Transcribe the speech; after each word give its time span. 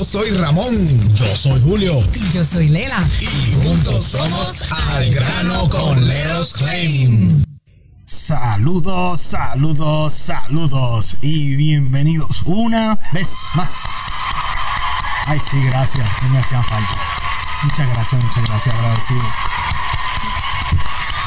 Yo 0.00 0.06
soy 0.06 0.30
Ramón. 0.30 1.14
Yo 1.14 1.26
soy 1.36 1.60
Julio. 1.60 2.02
Y 2.14 2.32
yo 2.32 2.42
soy 2.42 2.68
Lela. 2.70 3.06
Y 3.20 3.52
juntos 3.62 4.02
somos 4.02 4.72
Al 4.72 5.12
Grano 5.12 5.68
con 5.68 6.08
Leros 6.08 6.54
Claim. 6.54 7.44
Saludos, 8.06 9.20
saludos, 9.20 10.14
saludos 10.14 11.16
y 11.20 11.54
bienvenidos 11.54 12.44
una 12.46 12.98
vez 13.12 13.28
más. 13.56 13.84
Ay, 15.26 15.38
sí, 15.38 15.62
gracias, 15.64 16.08
no 16.22 16.30
me 16.30 16.38
hacían 16.38 16.64
falta. 16.64 16.96
Muchas 17.64 17.88
gracias, 17.90 18.24
muchas 18.24 18.44
gracias, 18.48 18.74
agradecido. 18.74 19.22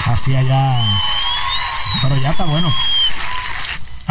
Hacía 0.06 0.42
ya. 0.42 1.00
Pero 2.02 2.18
ya 2.18 2.32
está 2.32 2.46
bueno. 2.46 2.74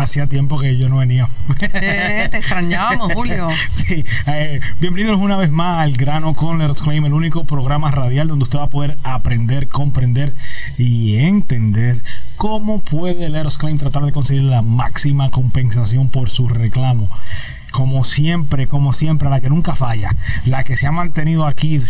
Hacía 0.02 0.26
tiempo 0.26 0.58
que 0.58 0.76
yo 0.76 0.88
no 0.88 0.96
venía. 0.96 1.28
Eh, 1.60 2.26
te 2.28 2.38
extrañábamos, 2.38 3.12
Julio. 3.12 3.48
Sí, 3.74 4.04
eh, 4.26 4.60
bienvenidos 4.80 5.16
una 5.18 5.36
vez 5.36 5.52
más 5.52 5.80
al 5.80 5.92
Grano 5.92 6.34
con 6.34 6.58
Claim, 6.74 7.04
el 7.04 7.12
único 7.12 7.44
programa 7.44 7.92
radial 7.92 8.26
donde 8.26 8.42
usted 8.42 8.58
va 8.58 8.64
a 8.64 8.70
poder 8.70 8.98
aprender, 9.04 9.68
comprender 9.68 10.32
y 10.76 11.18
entender 11.18 12.02
cómo 12.36 12.80
puede 12.80 13.28
Leros 13.28 13.58
Claim 13.58 13.78
tratar 13.78 14.04
de 14.04 14.10
conseguir 14.10 14.42
la 14.42 14.60
máxima 14.60 15.30
compensación 15.30 16.08
por 16.08 16.30
su 16.30 16.48
reclamo. 16.48 17.08
Como 17.70 18.02
siempre, 18.02 18.66
como 18.66 18.92
siempre, 18.92 19.30
la 19.30 19.40
que 19.40 19.50
nunca 19.50 19.76
falla, 19.76 20.16
la 20.46 20.64
que 20.64 20.76
se 20.76 20.88
ha 20.88 20.92
mantenido 20.92 21.46
aquí 21.46 21.80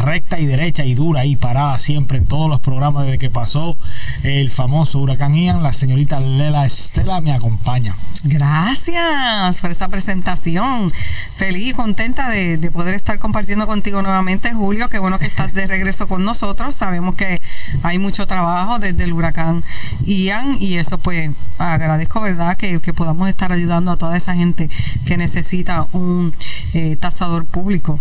recta 0.00 0.38
y 0.38 0.46
derecha 0.46 0.84
y 0.84 0.94
dura 0.94 1.24
y 1.24 1.36
parada 1.36 1.78
siempre 1.78 2.18
en 2.18 2.26
todos 2.26 2.48
los 2.48 2.60
programas 2.60 3.04
desde 3.04 3.18
que 3.18 3.30
pasó 3.30 3.76
el 4.22 4.50
famoso 4.50 4.98
huracán 4.98 5.34
Ian. 5.34 5.62
La 5.62 5.72
señorita 5.72 6.20
Lela 6.20 6.64
Estela 6.64 7.20
me 7.20 7.32
acompaña. 7.32 7.96
Gracias 8.24 9.60
por 9.60 9.70
esa 9.70 9.88
presentación. 9.88 10.92
Feliz 11.36 11.70
y 11.70 11.72
contenta 11.72 12.28
de, 12.28 12.56
de, 12.56 12.70
poder 12.70 12.94
estar 12.94 13.18
compartiendo 13.18 13.66
contigo 13.66 14.02
nuevamente, 14.02 14.52
Julio. 14.52 14.88
Qué 14.88 14.98
bueno 14.98 15.18
que 15.18 15.26
estás 15.26 15.52
de 15.52 15.66
regreso 15.66 16.08
con 16.08 16.24
nosotros. 16.24 16.74
Sabemos 16.74 17.14
que 17.14 17.40
hay 17.82 17.98
mucho 17.98 18.26
trabajo 18.26 18.78
desde 18.78 19.04
el 19.04 19.12
huracán 19.12 19.64
Ian 20.04 20.56
y 20.60 20.76
eso 20.76 20.98
pues 20.98 21.30
agradezco, 21.58 22.20
¿verdad? 22.20 22.56
Que, 22.56 22.80
que 22.80 22.94
podamos 22.94 23.28
estar 23.28 23.52
ayudando 23.52 23.90
a 23.90 23.96
toda 23.96 24.16
esa 24.16 24.34
gente 24.34 24.70
que 25.06 25.16
necesita 25.16 25.86
un 25.92 26.34
eh, 26.74 26.96
tasador 26.96 27.44
público. 27.44 28.00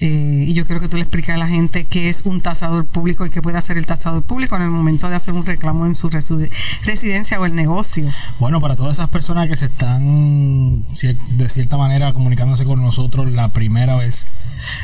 Eh, 0.00 0.44
y 0.48 0.52
yo 0.52 0.66
quiero 0.66 0.80
que 0.80 0.88
tú 0.88 0.96
le 0.96 1.04
expliques 1.04 1.34
a 1.34 1.38
la 1.38 1.48
gente 1.48 1.84
qué 1.84 2.10
es 2.10 2.22
un 2.26 2.42
tasador 2.42 2.84
público 2.84 3.24
y 3.24 3.30
qué 3.30 3.40
puede 3.40 3.56
hacer 3.56 3.78
el 3.78 3.86
tasador 3.86 4.22
público 4.22 4.54
en 4.56 4.62
el 4.62 4.68
momento 4.68 5.08
de 5.08 5.16
hacer 5.16 5.32
un 5.32 5.46
reclamo 5.46 5.86
en 5.86 5.94
su 5.94 6.10
residencia 6.10 7.40
o 7.40 7.46
el 7.46 7.54
negocio. 7.54 8.04
Bueno, 8.38 8.60
para 8.60 8.76
todas 8.76 8.98
esas 8.98 9.08
personas 9.08 9.48
que 9.48 9.56
se 9.56 9.66
están 9.66 10.84
de 10.90 11.48
cierta 11.48 11.78
manera 11.78 12.12
comunicándose 12.12 12.64
con 12.64 12.82
nosotros 12.82 13.30
la 13.32 13.48
primera 13.48 13.96
vez, 13.96 14.26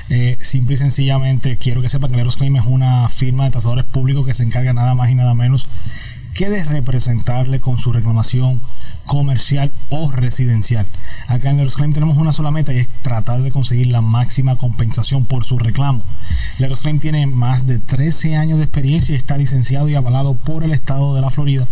eh, 0.09 0.39
simple 0.41 0.75
y 0.75 0.79
sencillamente 0.79 1.57
quiero 1.59 1.83
que 1.83 1.89
sepan 1.91 2.11
que 2.11 2.17
Leros 2.17 2.37
Claim 2.37 2.57
es 2.57 2.65
una 2.65 3.09
firma 3.11 3.45
de 3.45 3.51
tasadores 3.51 3.85
públicos 3.85 4.27
que 4.27 4.35
se 4.35 4.45
encarga 4.45 4.73
nada 4.73 4.95
más 4.95 5.11
y 5.11 5.15
nada 5.15 5.35
menos 5.35 5.67
que 6.35 6.49
de 6.49 6.65
representarle 6.65 7.61
con 7.61 7.79
su 7.79 7.93
reclamación 7.93 8.61
comercial 9.07 9.71
o 9.91 10.11
residencial. 10.11 10.87
Acá 11.29 11.51
en 11.51 11.57
Leros 11.59 11.77
Claim 11.77 11.93
tenemos 11.93 12.17
una 12.17 12.33
sola 12.33 12.51
meta 12.51 12.73
y 12.73 12.79
es 12.79 12.89
tratar 13.03 13.43
de 13.43 13.51
conseguir 13.51 13.89
la 13.89 14.01
máxima 14.01 14.57
compensación 14.57 15.25
por 15.25 15.45
su 15.45 15.59
reclamo. 15.59 16.03
Leros 16.59 16.81
Claim 16.81 17.01
tiene 17.01 17.27
más 17.27 17.67
de 17.67 17.79
13 17.79 18.37
años 18.37 18.59
de 18.59 18.65
experiencia 18.65 19.15
y 19.15 19.17
está 19.17 19.37
licenciado 19.37 19.89
y 19.89 19.95
avalado 19.95 20.35
por 20.35 20.65
el 20.65 20.73
estado 20.73 21.15
de 21.15 21.21
la 21.21 21.31
Florida 21.31 21.67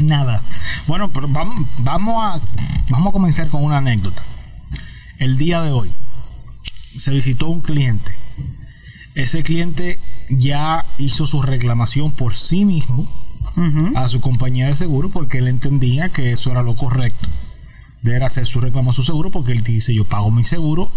Nada. 0.06 0.42
Bueno, 0.86 1.10
pero 1.12 1.28
vamos, 1.28 1.66
vamos, 1.78 2.14
a, 2.22 2.40
vamos 2.90 3.08
a 3.08 3.12
comenzar 3.12 3.48
con 3.48 3.64
una 3.64 3.78
anécdota. 3.78 4.22
El 5.18 5.36
día 5.36 5.60
de 5.62 5.72
hoy 5.72 5.90
se 6.96 7.12
visitó 7.12 7.48
un 7.48 7.60
cliente. 7.60 8.12
Ese 9.14 9.42
cliente 9.42 9.98
ya 10.30 10.86
hizo 10.98 11.26
su 11.26 11.42
reclamación 11.42 12.12
por 12.12 12.34
sí 12.34 12.64
mismo 12.64 13.08
uh 13.56 13.60
-huh. 13.60 13.96
a 13.96 14.08
su 14.08 14.20
compañía 14.20 14.68
de 14.68 14.76
seguro 14.76 15.10
porque 15.10 15.38
él 15.38 15.48
entendía 15.48 16.10
que 16.10 16.32
eso 16.32 16.50
era 16.52 16.62
lo 16.62 16.76
correcto. 16.76 17.28
De 18.02 18.16
hacer 18.24 18.46
su 18.46 18.60
reclamo 18.60 18.92
a 18.92 18.94
su 18.94 19.02
seguro 19.02 19.32
porque 19.32 19.52
él 19.52 19.64
dice 19.64 19.92
yo 19.92 20.04
pago 20.04 20.30
mi 20.30 20.44
seguro, 20.44 20.88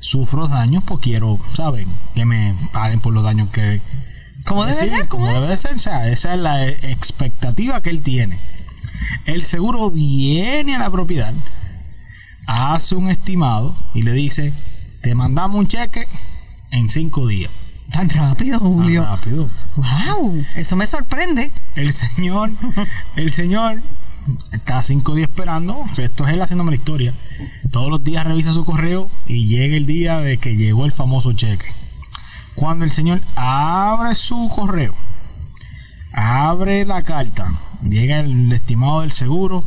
sufro 0.00 0.48
daños, 0.48 0.84
pues 0.84 1.00
quiero, 1.00 1.38
¿saben? 1.54 1.88
Que 2.14 2.24
me 2.24 2.56
paguen 2.72 3.00
por 3.00 3.12
los 3.12 3.22
daños 3.22 3.50
que, 3.50 3.82
¿Cómo 4.46 4.64
debe 4.64 4.80
decir, 4.80 4.96
ser? 4.96 5.08
¿Cómo 5.08 5.26
como 5.26 5.40
debe 5.40 5.56
ser, 5.56 5.74
o 5.74 5.78
sea, 5.78 6.08
esa 6.08 6.34
es 6.34 6.40
la 6.40 6.68
expectativa 6.68 7.80
que 7.82 7.90
él 7.90 8.00
tiene. 8.00 8.38
El 9.24 9.44
seguro 9.44 9.90
viene 9.90 10.76
a 10.76 10.78
la 10.78 10.90
propiedad, 10.90 11.34
hace 12.46 12.94
un 12.94 13.10
estimado 13.10 13.76
y 13.92 14.02
le 14.02 14.12
dice, 14.12 14.52
te 15.02 15.14
mandamos 15.16 15.58
un 15.58 15.66
cheque 15.66 16.06
en 16.70 16.88
cinco 16.88 17.26
días. 17.26 17.50
Tan 17.90 18.08
rápido, 18.08 18.60
Julio. 18.60 19.02
Tan 19.02 19.16
rápido. 19.16 19.50
Wow, 19.76 20.44
eso 20.54 20.76
me 20.76 20.86
sorprende. 20.86 21.50
El 21.74 21.92
señor, 21.92 22.52
el 23.16 23.32
señor 23.32 23.82
está 24.52 24.82
cinco 24.84 25.16
días 25.16 25.28
esperando. 25.28 25.84
Esto 25.96 26.24
es 26.24 26.34
él 26.34 26.42
haciéndome 26.42 26.70
la 26.70 26.76
historia. 26.76 27.14
Todos 27.72 27.90
los 27.90 28.04
días 28.04 28.24
revisa 28.24 28.52
su 28.52 28.64
correo 28.64 29.10
y 29.26 29.48
llega 29.48 29.76
el 29.76 29.86
día 29.86 30.20
de 30.20 30.38
que 30.38 30.56
llegó 30.56 30.84
el 30.84 30.92
famoso 30.92 31.32
cheque 31.32 31.66
cuando 32.56 32.84
el 32.84 32.90
señor 32.90 33.20
abre 33.36 34.14
su 34.14 34.50
correo, 34.54 34.94
abre 36.12 36.84
la 36.84 37.02
carta, 37.02 37.52
llega 37.82 38.20
el 38.20 38.50
estimado 38.52 39.02
del 39.02 39.12
seguro 39.12 39.62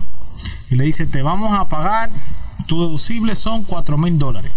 y 0.70 0.76
le 0.76 0.84
dice, 0.86 1.06
te 1.06 1.22
vamos 1.22 1.54
a 1.54 1.70
pagar, 1.70 2.10
tu 2.66 2.82
deducible 2.82 3.36
son 3.36 3.64
4 3.64 3.98
mil 3.98 4.18
dólares, 4.18 4.52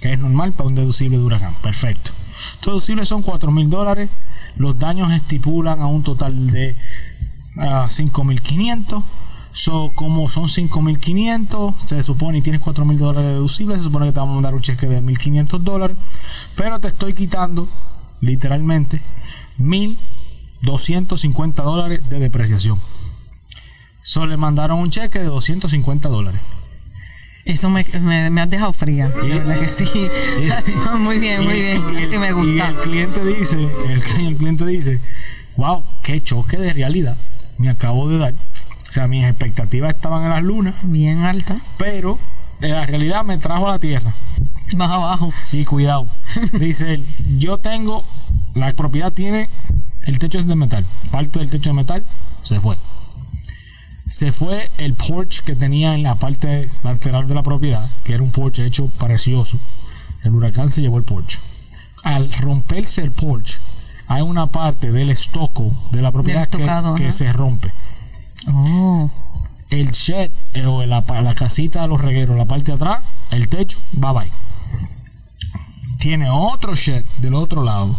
que 0.00 0.14
es 0.14 0.18
normal 0.18 0.54
para 0.54 0.68
un 0.68 0.74
deducible 0.74 1.18
de 1.18 1.24
huracán, 1.24 1.54
perfecto. 1.62 2.10
Tu 2.60 2.70
deducible 2.70 3.04
son 3.04 3.22
4 3.22 3.50
mil 3.50 3.70
dólares, 3.70 4.10
los 4.56 4.78
daños 4.78 5.12
estipulan 5.12 5.80
a 5.80 5.86
un 5.86 6.02
total 6.02 6.50
de 6.50 6.76
uh, 7.56 7.88
5.500. 7.88 9.02
So, 9.56 9.92
como 9.94 10.28
son 10.28 10.48
5.500, 10.48 11.74
se 11.86 12.02
supone 12.02 12.38
y 12.38 12.42
tienes 12.42 12.60
4.000 12.60 12.96
dólares 12.98 13.30
deducibles, 13.30 13.78
se 13.78 13.84
supone 13.84 14.06
que 14.06 14.12
te 14.12 14.18
vamos 14.18 14.32
a 14.32 14.34
mandar 14.34 14.54
un 14.54 14.62
cheque 14.62 14.86
de 14.88 15.00
1.500 15.00 15.60
dólares, 15.60 15.96
pero 16.56 16.80
te 16.80 16.88
estoy 16.88 17.14
quitando 17.14 17.68
literalmente 18.20 19.00
1.250 19.60 21.54
dólares 21.62 22.00
de 22.10 22.18
depreciación. 22.18 22.78
Solo 24.02 24.26
le 24.32 24.36
mandaron 24.36 24.80
un 24.80 24.90
cheque 24.90 25.20
de 25.20 25.26
250 25.26 26.08
dólares. 26.08 26.40
Eso 27.44 27.70
me, 27.70 27.84
me, 28.00 28.30
me 28.30 28.40
has 28.40 28.50
dejado 28.50 28.72
fría. 28.72 29.12
Y- 29.22 29.28
verdad 29.28 29.60
que 29.60 29.68
sí. 29.68 29.84
y- 29.94 30.98
muy 30.98 31.18
bien, 31.18 31.44
muy 31.44 31.54
Y- 31.54 31.60
bien. 31.60 31.82
y 31.92 31.96
el- 31.98 32.04
Así 32.08 32.18
me 32.18 32.28
Y 32.28 32.32
gusta. 32.32 32.70
el 32.70 32.74
cliente 32.76 33.24
dice, 33.24 33.68
el, 33.88 34.02
el 34.26 34.36
cliente 34.36 34.66
dice, 34.66 35.00
wow, 35.56 35.84
qué 36.02 36.20
choque 36.22 36.56
de 36.56 36.72
realidad 36.72 37.16
me 37.58 37.68
acabo 37.70 38.08
de 38.08 38.18
dar. 38.18 38.34
O 38.94 38.96
sea, 38.96 39.08
mis 39.08 39.24
expectativas 39.24 39.92
estaban 39.92 40.22
en 40.22 40.30
las 40.30 40.42
lunas, 40.44 40.76
Bien 40.84 41.24
altas. 41.24 41.74
pero 41.78 42.16
la 42.60 42.86
realidad 42.86 43.24
me 43.24 43.38
trajo 43.38 43.66
a 43.66 43.72
la 43.72 43.78
tierra. 43.80 44.14
Más 44.76 44.88
abajo. 44.88 45.32
Y 45.50 45.64
cuidado. 45.64 46.06
Dice 46.60 46.94
él, 46.94 47.04
yo 47.36 47.58
tengo, 47.58 48.04
la 48.54 48.72
propiedad 48.72 49.12
tiene, 49.12 49.48
el 50.04 50.20
techo 50.20 50.38
es 50.38 50.46
de 50.46 50.54
metal. 50.54 50.86
Parte 51.10 51.40
del 51.40 51.50
techo 51.50 51.70
de 51.70 51.74
metal 51.74 52.04
se 52.44 52.60
fue. 52.60 52.78
Se 54.06 54.30
fue 54.30 54.70
el 54.78 54.94
porch 54.94 55.42
que 55.42 55.56
tenía 55.56 55.96
en 55.96 56.04
la 56.04 56.14
parte 56.14 56.70
lateral 56.84 57.26
de 57.26 57.34
la 57.34 57.42
propiedad, 57.42 57.90
que 58.04 58.14
era 58.14 58.22
un 58.22 58.30
porch 58.30 58.60
hecho 58.60 58.86
precioso. 58.86 59.58
El 60.22 60.34
huracán 60.34 60.70
se 60.70 60.82
llevó 60.82 60.98
el 60.98 61.04
porch. 61.04 61.40
Al 62.04 62.32
romperse 62.32 63.02
el 63.02 63.10
porch, 63.10 63.58
hay 64.06 64.22
una 64.22 64.46
parte 64.46 64.92
del 64.92 65.10
estoco 65.10 65.74
de 65.90 66.00
la 66.00 66.12
propiedad 66.12 66.48
que, 66.94 67.10
se 67.10 67.32
rompe. 67.32 67.72
Oh. 68.48 69.10
El 69.70 69.90
shed 69.90 70.30
eh, 70.54 70.66
o 70.66 70.84
la, 70.86 71.04
la 71.22 71.34
casita 71.34 71.82
de 71.82 71.88
los 71.88 72.00
regueros, 72.00 72.36
la 72.36 72.44
parte 72.44 72.66
de 72.66 72.76
atrás, 72.76 73.00
el 73.30 73.48
techo, 73.48 73.78
bye 73.92 74.12
bye. 74.12 74.30
Tiene 75.98 76.28
otro 76.28 76.74
shed 76.74 77.04
del 77.18 77.34
otro 77.34 77.62
lado 77.64 77.96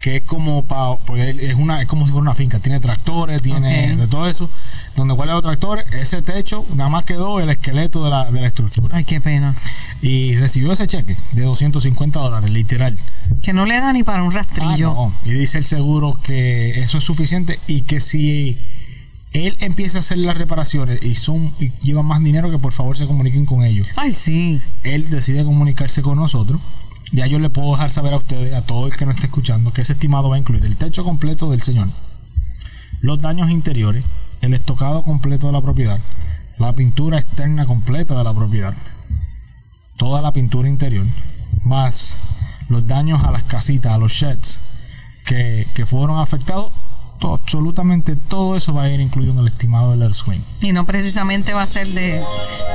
que 0.00 0.18
es 0.18 0.22
como 0.22 0.62
pa- 0.64 0.96
él- 1.16 1.40
es 1.40 1.56
una 1.56 1.82
es 1.82 1.88
como 1.88 2.04
si 2.06 2.12
fuera 2.12 2.22
una 2.22 2.34
finca, 2.34 2.60
tiene 2.60 2.78
tractores, 2.78 3.42
tiene 3.42 3.96
de 3.96 4.06
todo 4.06 4.28
eso. 4.28 4.48
Donde 4.94 5.16
cuál 5.16 5.28
los 5.30 5.42
tractores, 5.42 5.86
ese 5.92 6.22
techo 6.22 6.64
nada 6.76 6.88
más 6.88 7.04
quedó 7.04 7.40
el 7.40 7.50
esqueleto 7.50 8.04
de 8.04 8.10
la, 8.10 8.30
de 8.30 8.40
la 8.40 8.46
estructura. 8.46 8.96
Ay, 8.96 9.04
qué 9.04 9.20
pena. 9.20 9.56
Y 10.00 10.36
recibió 10.36 10.70
ese 10.72 10.86
cheque 10.86 11.16
de 11.32 11.42
250 11.42 12.20
dólares, 12.20 12.48
literal. 12.50 12.96
Que 13.42 13.52
no 13.52 13.66
le 13.66 13.80
da 13.80 13.92
ni 13.92 14.04
para 14.04 14.22
un 14.22 14.30
rastrillo. 14.30 14.90
Ah, 14.92 14.94
no. 14.94 15.14
Y 15.24 15.32
dice 15.34 15.58
el 15.58 15.64
seguro 15.64 16.20
que 16.22 16.80
eso 16.80 16.98
es 16.98 17.04
suficiente 17.04 17.58
y 17.66 17.80
que 17.80 17.98
si 17.98 18.56
él 19.32 19.56
empieza 19.60 19.98
a 19.98 20.00
hacer 20.00 20.18
las 20.18 20.36
reparaciones 20.36 21.02
y 21.02 21.14
son 21.14 21.52
y 21.60 21.70
llevan 21.82 22.06
más 22.06 22.22
dinero 22.22 22.50
que 22.50 22.58
por 22.58 22.72
favor 22.72 22.96
se 22.96 23.06
comuniquen 23.06 23.46
con 23.46 23.64
ellos. 23.64 23.88
Ay, 23.96 24.14
sí. 24.14 24.60
Él 24.84 25.10
decide 25.10 25.44
comunicarse 25.44 26.02
con 26.02 26.16
nosotros. 26.16 26.60
Ya 27.12 27.26
yo 27.26 27.38
le 27.38 27.50
puedo 27.50 27.72
dejar 27.72 27.90
saber 27.90 28.12
a 28.12 28.18
ustedes, 28.18 28.52
a 28.52 28.62
todo 28.62 28.86
el 28.86 28.96
que 28.96 29.06
nos 29.06 29.14
esté 29.14 29.26
escuchando, 29.26 29.72
que 29.72 29.80
ese 29.80 29.94
estimado 29.94 30.28
va 30.28 30.36
a 30.36 30.38
incluir 30.38 30.64
el 30.64 30.76
techo 30.76 31.04
completo 31.04 31.50
del 31.50 31.62
señor, 31.62 31.88
los 33.00 33.20
daños 33.20 33.48
interiores, 33.50 34.04
el 34.42 34.52
estocado 34.52 35.02
completo 35.02 35.46
de 35.46 35.54
la 35.54 35.62
propiedad, 35.62 36.00
la 36.58 36.74
pintura 36.74 37.18
externa 37.18 37.64
completa 37.64 38.14
de 38.14 38.24
la 38.24 38.34
propiedad, 38.34 38.74
toda 39.96 40.20
la 40.20 40.32
pintura 40.32 40.68
interior, 40.68 41.06
más 41.64 42.18
los 42.68 42.86
daños 42.86 43.24
a 43.24 43.30
las 43.30 43.44
casitas, 43.44 43.92
a 43.92 43.98
los 43.98 44.12
sheds 44.12 44.60
que, 45.24 45.66
que 45.72 45.86
fueron 45.86 46.18
afectados, 46.18 46.72
absolutamente 47.20 48.16
todo 48.16 48.56
eso 48.56 48.72
va 48.72 48.84
a 48.84 48.90
ir 48.90 49.00
incluido 49.00 49.32
en 49.32 49.38
el 49.40 49.48
estimado 49.48 49.96
del 49.96 50.14
Swing. 50.14 50.40
Y 50.60 50.72
no 50.72 50.86
precisamente 50.86 51.52
va 51.52 51.62
a 51.62 51.66
ser 51.66 51.86
de 51.86 52.20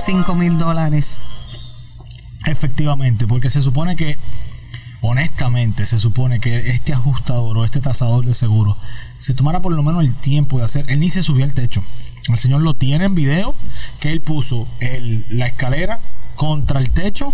5 0.06 0.36
mil 0.36 0.58
dólares. 0.58 2.00
Efectivamente, 2.46 3.26
porque 3.26 3.50
se 3.50 3.62
supone 3.62 3.96
que, 3.96 4.18
honestamente, 5.02 5.86
se 5.86 5.98
supone 6.00 6.40
que 6.40 6.72
este 6.72 6.94
ajustador 6.94 7.58
o 7.58 7.64
este 7.66 7.80
tasador 7.80 8.26
de 8.26 8.34
seguro 8.34 8.76
se 9.18 9.34
tomara 9.34 9.62
por 9.62 9.72
lo 9.72 9.84
menos 9.84 10.04
el 10.04 10.14
tiempo 10.14 10.58
de 10.58 10.66
hacer. 10.66 10.86
Él 10.90 11.00
ni 11.00 11.10
se 11.10 11.24
subió 11.24 11.46
al 11.46 11.54
techo. 11.54 11.82
El 12.30 12.38
señor 12.38 12.62
lo 12.62 12.74
tiene 12.74 13.06
en 13.06 13.16
video 13.16 13.56
que 14.00 14.12
él 14.12 14.22
puso 14.22 14.68
el- 14.80 15.26
la 15.30 15.48
escalera 15.48 16.00
contra 16.36 16.80
el 16.80 16.90
techo, 16.90 17.34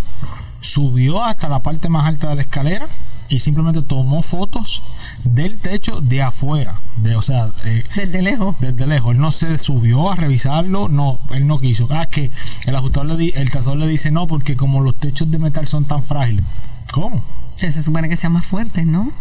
subió 0.62 1.24
hasta 1.24 1.48
la 1.50 1.60
parte 1.64 1.90
más 1.90 2.06
alta 2.08 2.30
de 2.30 2.36
la 2.36 2.42
escalera 2.42 2.88
y 3.30 3.40
simplemente 3.40 3.82
tomó 3.84 4.22
fotos 4.24 4.82
del 5.24 5.58
techo 5.60 6.02
de 6.02 6.22
afuera. 6.24 6.80
De, 6.98 7.16
o 7.16 7.22
sea, 7.22 7.50
eh, 7.66 7.84
Desde 7.96 8.22
lejos. 8.22 8.56
desde 8.60 8.88
lejos. 8.88 9.14
Él 9.14 9.22
no 9.22 9.32
se 9.32 9.58
subió 9.60 10.12
a 10.12 10.16
revisarlo, 10.16 10.90
no, 10.90 11.20
él 11.32 11.46
no 11.48 11.60
quiso. 11.60 11.88
Ah, 11.92 12.08
que 12.08 12.32
el 12.66 12.76
ajustador 12.76 13.08
le 13.12 13.18
di- 13.18 13.34
el 13.36 13.50
tasador 13.52 13.78
le 13.80 13.88
dice 13.88 14.12
no, 14.12 14.28
porque 14.28 14.56
como 14.58 14.82
los 14.82 14.96
techos 14.96 15.30
de 15.32 15.38
metal 15.40 15.68
son 15.68 15.86
tan 15.86 16.04
frágiles. 16.04 16.44
¿Cómo? 16.92 17.24
Se 17.56 17.72
supone 17.84 18.10
que 18.10 18.16
sea 18.18 18.30
más 18.30 18.46
fuerte, 18.46 18.84
¿no? 18.86 19.12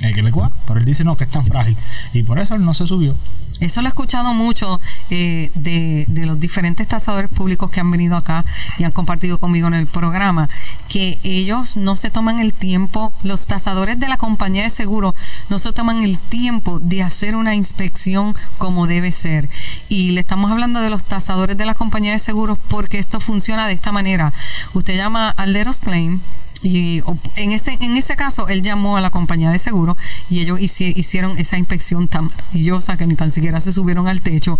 El 0.00 0.14
que 0.14 0.22
le. 0.22 0.32
Pero 0.32 0.78
él 0.78 0.84
dice 0.84 1.02
no, 1.02 1.16
que 1.16 1.24
es 1.24 1.30
tan 1.30 1.44
frágil. 1.44 1.76
Y 2.12 2.22
por 2.22 2.38
eso 2.38 2.54
él 2.54 2.64
no 2.64 2.72
se 2.74 2.86
subió. 2.86 3.16
Eso 3.60 3.82
lo 3.82 3.88
he 3.88 3.90
escuchado 3.90 4.32
mucho 4.34 4.80
eh, 5.10 5.50
de, 5.56 6.04
de 6.06 6.26
los 6.26 6.38
diferentes 6.38 6.86
tasadores 6.86 7.28
públicos 7.28 7.70
que 7.70 7.80
han 7.80 7.90
venido 7.90 8.16
acá 8.16 8.44
y 8.78 8.84
han 8.84 8.92
compartido 8.92 9.38
conmigo 9.38 9.66
en 9.66 9.74
el 9.74 9.88
programa, 9.88 10.48
que 10.88 11.18
ellos 11.24 11.76
no 11.76 11.96
se 11.96 12.10
toman 12.10 12.38
el 12.38 12.52
tiempo, 12.52 13.12
los 13.24 13.48
tasadores 13.48 13.98
de 13.98 14.06
la 14.06 14.16
compañía 14.16 14.62
de 14.62 14.70
seguro 14.70 15.16
no 15.48 15.58
se 15.58 15.72
toman 15.72 16.02
el 16.02 16.18
tiempo 16.18 16.78
de 16.78 17.02
hacer 17.02 17.34
una 17.34 17.56
inspección 17.56 18.36
como 18.58 18.86
debe 18.86 19.10
ser. 19.10 19.48
Y 19.88 20.12
le 20.12 20.20
estamos 20.20 20.52
hablando 20.52 20.80
de 20.80 20.90
los 20.90 21.02
tasadores 21.02 21.58
de 21.58 21.66
la 21.66 21.74
compañía 21.74 22.12
de 22.12 22.20
seguros 22.20 22.58
porque 22.68 23.00
esto 23.00 23.18
funciona 23.18 23.66
de 23.66 23.72
esta 23.72 23.90
manera. 23.90 24.32
Usted 24.72 24.96
llama 24.96 25.30
al 25.30 25.52
Leros 25.52 25.80
Claim 25.80 26.20
y 26.62 27.02
en 27.36 27.52
ese, 27.52 27.78
en 27.80 27.96
ese 27.96 28.16
caso, 28.16 28.48
él 28.48 28.62
llamó 28.62 28.96
a 28.96 29.00
la 29.00 29.10
compañía 29.10 29.50
de 29.50 29.58
seguro 29.58 29.96
y 30.28 30.40
ellos 30.40 30.58
hici- 30.58 30.92
hicieron 30.96 31.38
esa 31.38 31.56
inspección 31.58 32.08
tan 32.08 32.26
maravillosa 32.26 32.96
que 32.96 33.06
ni 33.06 33.14
tan 33.14 33.30
siquiera 33.30 33.60
se 33.60 33.72
subieron 33.72 34.08
al 34.08 34.20
techo. 34.20 34.58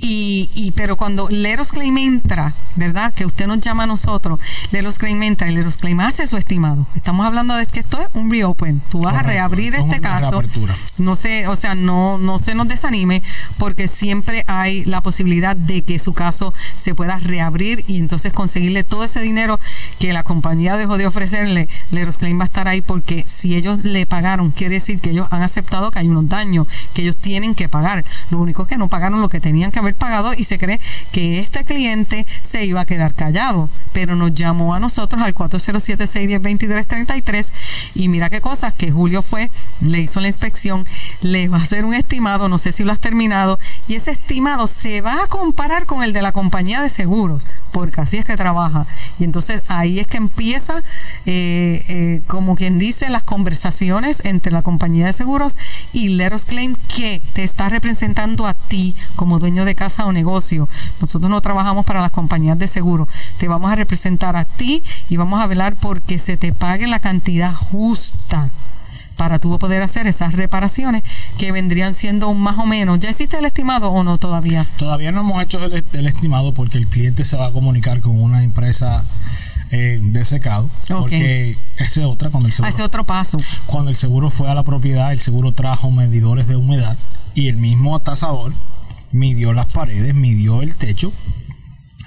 Y, 0.00 0.48
y 0.54 0.72
pero 0.72 0.96
cuando 0.96 1.28
Leros 1.28 1.72
Claim 1.72 1.98
entra, 1.98 2.54
¿verdad? 2.76 3.12
Que 3.12 3.26
usted 3.26 3.46
nos 3.46 3.60
llama 3.60 3.84
a 3.84 3.86
nosotros, 3.86 4.38
Leros 4.70 4.98
Claim 4.98 5.22
entra 5.22 5.50
y 5.50 5.54
Leros 5.54 5.76
Claim 5.76 5.98
hace 6.00 6.26
su 6.26 6.36
estimado. 6.36 6.86
Estamos 6.94 7.26
hablando 7.26 7.54
de 7.56 7.66
que 7.66 7.80
esto 7.80 8.00
es 8.00 8.08
un 8.14 8.30
reopen. 8.30 8.80
Tú 8.90 9.00
vas 9.00 9.14
a 9.14 9.22
reabrir 9.22 9.74
es 9.74 9.82
este 9.82 10.00
caso. 10.00 10.30
reapertura. 10.30 10.74
No 10.98 11.16
se, 11.16 11.48
o 11.48 11.56
sea, 11.56 11.74
no, 11.74 12.18
no 12.18 12.38
se 12.38 12.54
nos 12.54 12.68
desanime 12.68 13.22
porque 13.58 13.88
siempre 13.88 14.44
hay 14.46 14.84
la 14.84 15.02
posibilidad 15.02 15.56
de 15.56 15.82
que 15.82 15.98
su 15.98 16.12
caso 16.12 16.54
se 16.76 16.94
pueda 16.94 17.18
reabrir 17.18 17.84
y 17.88 17.98
entonces 17.98 18.32
conseguirle 18.32 18.84
todo 18.84 19.04
ese 19.04 19.20
dinero 19.20 19.58
que 19.98 20.12
la 20.12 20.22
compañía 20.22 20.76
dejó 20.76 20.96
de 20.96 21.06
ofrecerle. 21.06 21.68
Leros 21.90 22.18
Claim 22.18 22.38
va 22.38 22.44
a 22.44 22.46
estar 22.46 22.68
ahí 22.68 22.82
porque 22.82 23.24
si 23.26 23.56
ellos 23.56 23.84
le 23.84 24.06
pagaron, 24.06 24.52
quiere 24.52 24.76
decir 24.76 25.00
que 25.00 25.10
ellos 25.10 25.26
han 25.30 25.42
aceptado 25.42 25.90
que 25.90 25.98
hay 25.98 26.08
unos 26.08 26.28
daños 26.28 26.66
que 26.94 27.02
ellos 27.02 27.16
tienen 27.16 27.54
que 27.54 27.68
pagar. 27.68 28.04
Lo 28.30 28.38
único 28.38 28.62
es 28.62 28.68
que 28.68 28.76
no 28.76 28.88
pagaron 28.88 29.20
lo 29.20 29.28
que 29.28 29.40
tenían 29.40 29.70
que 29.70 29.78
haber 29.78 29.87
pagado 29.94 30.32
y 30.34 30.42
se 30.44 30.58
cree 30.58 30.80
que 31.12 31.40
este 31.40 31.64
cliente 31.64 32.26
se 32.42 32.64
iba 32.64 32.80
a 32.80 32.86
quedar 32.86 33.14
callado, 33.14 33.68
pero 33.92 34.16
nos 34.16 34.34
llamó 34.34 34.74
a 34.74 34.80
nosotros 34.80 35.22
al 35.22 35.34
407-610-2333 35.34 37.46
y 37.94 38.08
mira 38.08 38.30
qué 38.30 38.40
cosas 38.40 38.72
que 38.74 38.90
Julio 38.90 39.22
fue, 39.22 39.50
le 39.80 40.00
hizo 40.00 40.20
la 40.20 40.26
inspección, 40.28 40.86
le 41.22 41.48
va 41.48 41.58
a 41.58 41.62
hacer 41.62 41.84
un 41.84 41.94
estimado, 41.94 42.48
no 42.48 42.58
sé 42.58 42.72
si 42.72 42.84
lo 42.84 42.92
has 42.92 42.98
terminado, 42.98 43.58
y 43.86 43.94
ese 43.94 44.10
estimado 44.10 44.66
se 44.66 45.00
va 45.00 45.22
a 45.24 45.28
comparar 45.28 45.86
con 45.86 46.02
el 46.02 46.12
de 46.12 46.22
la 46.22 46.32
compañía 46.32 46.82
de 46.82 46.88
seguros, 46.88 47.44
porque 47.72 48.00
así 48.00 48.18
es 48.18 48.24
que 48.24 48.36
trabaja. 48.36 48.86
Y 49.18 49.24
entonces 49.24 49.62
ahí 49.68 49.98
es 49.98 50.06
que 50.06 50.16
empieza, 50.16 50.82
eh, 51.26 51.84
eh, 51.88 52.22
como 52.26 52.56
quien 52.56 52.78
dice, 52.78 53.08
las 53.10 53.22
conversaciones 53.22 54.24
entre 54.24 54.52
la 54.52 54.62
compañía 54.62 55.06
de 55.06 55.12
seguros 55.12 55.56
y 55.92 56.10
Leros 56.10 56.44
Claim 56.44 56.76
que 56.94 57.20
te 57.32 57.44
está 57.44 57.68
representando 57.68 58.46
a 58.46 58.54
ti 58.54 58.94
como 59.16 59.38
dueño 59.38 59.64
de 59.64 59.74
casa 59.74 60.06
o 60.06 60.12
negocio. 60.12 60.68
Nosotros 61.00 61.30
no 61.30 61.40
trabajamos 61.40 61.84
para 61.84 62.00
las 62.00 62.10
compañías 62.10 62.58
de 62.58 62.68
seguro. 62.68 63.08
Te 63.38 63.48
vamos 63.48 63.72
a 63.72 63.76
representar 63.76 64.36
a 64.36 64.44
ti 64.44 64.82
y 65.08 65.16
vamos 65.16 65.40
a 65.40 65.46
velar 65.46 65.76
porque 65.76 66.18
se 66.18 66.36
te 66.36 66.52
pague 66.52 66.86
la 66.86 67.00
cantidad 67.00 67.54
justa 67.54 68.50
para 69.18 69.38
tú 69.38 69.58
poder 69.58 69.82
hacer 69.82 70.06
esas 70.06 70.32
reparaciones 70.32 71.02
que 71.36 71.52
vendrían 71.52 71.94
siendo 71.94 72.28
un 72.28 72.40
más 72.40 72.56
o 72.58 72.64
menos. 72.64 73.00
¿Ya 73.00 73.10
hiciste 73.10 73.36
el 73.36 73.44
estimado 73.44 73.90
o 73.90 74.02
no 74.04 74.16
todavía? 74.16 74.66
Todavía 74.78 75.12
no 75.12 75.20
hemos 75.20 75.42
hecho 75.42 75.62
el, 75.62 75.84
el 75.92 76.06
estimado 76.06 76.54
porque 76.54 76.78
el 76.78 76.86
cliente 76.86 77.24
se 77.24 77.36
va 77.36 77.48
a 77.48 77.52
comunicar 77.52 78.00
con 78.00 78.18
una 78.18 78.42
empresa 78.42 79.04
eh, 79.70 79.98
de 80.00 80.24
secado. 80.24 80.70
Porque 80.88 81.58
esa 81.76 82.00
es 82.00 82.06
otra 82.06 82.30
cuando 82.30 82.46
el 82.46 82.54
seguro. 82.54 82.68
Hace 82.68 82.82
otro 82.82 83.04
paso. 83.04 83.38
Cuando 83.66 83.90
el 83.90 83.96
seguro 83.96 84.30
fue 84.30 84.48
a 84.50 84.54
la 84.54 84.62
propiedad, 84.62 85.12
el 85.12 85.20
seguro 85.20 85.52
trajo 85.52 85.90
medidores 85.90 86.46
de 86.46 86.56
humedad 86.56 86.96
y 87.34 87.48
el 87.48 87.58
mismo 87.58 87.98
tasador 88.00 88.54
midió 89.12 89.52
las 89.52 89.66
paredes, 89.66 90.14
midió 90.14 90.62
el 90.62 90.74
techo, 90.74 91.12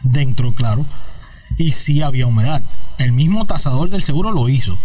dentro, 0.04 0.56
claro, 0.56 0.86
y 1.58 1.74
sí 1.74 2.02
había 2.02 2.26
humedad. 2.26 2.64
El 2.98 3.12
mismo 3.12 3.46
tasador 3.46 3.90
del 3.90 4.02
seguro 4.02 4.32
lo 4.32 4.50
hizo. 4.50 4.78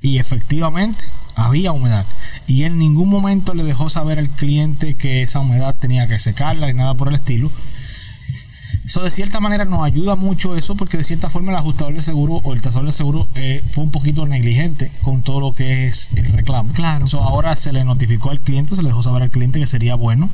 Y 0.00 0.18
efectivamente 0.18 1.04
había 1.38 1.72
humedad. 1.72 2.04
Y 2.46 2.64
en 2.64 2.78
ningún 2.78 3.08
momento 3.08 3.54
le 3.54 3.62
dejó 3.62 3.88
saber 3.88 4.18
al 4.18 4.28
cliente 4.28 4.96
que 4.96 5.22
esa 5.22 5.40
humedad 5.40 5.76
tenía 5.78 6.06
que 6.08 6.18
secarla 6.18 6.66
ni 6.66 6.74
nada 6.74 6.94
por 6.94 7.08
el 7.08 7.14
estilo. 7.14 7.50
Eso 8.84 9.02
de 9.02 9.10
cierta 9.10 9.38
manera 9.38 9.66
nos 9.66 9.84
ayuda 9.84 10.16
mucho 10.16 10.56
eso 10.56 10.74
porque 10.74 10.96
de 10.96 11.04
cierta 11.04 11.28
forma 11.28 11.52
el 11.52 11.58
ajustador 11.58 11.92
de 11.92 12.00
seguro 12.00 12.40
o 12.42 12.54
el 12.54 12.62
tasador 12.62 12.86
de 12.86 12.92
seguro 12.92 13.28
eh, 13.34 13.62
fue 13.70 13.84
un 13.84 13.90
poquito 13.90 14.26
negligente 14.26 14.90
con 15.02 15.20
todo 15.20 15.40
lo 15.40 15.54
que 15.54 15.86
es 15.86 16.08
el 16.16 16.24
reclamo. 16.32 16.72
Claro. 16.72 17.06
So, 17.06 17.22
ahora 17.22 17.54
se 17.54 17.70
le 17.72 17.84
notificó 17.84 18.30
al 18.30 18.40
cliente, 18.40 18.74
se 18.74 18.82
le 18.82 18.88
dejó 18.88 19.02
saber 19.02 19.22
al 19.22 19.30
cliente 19.30 19.60
que 19.60 19.66
sería 19.66 19.94
bueno 19.94 20.30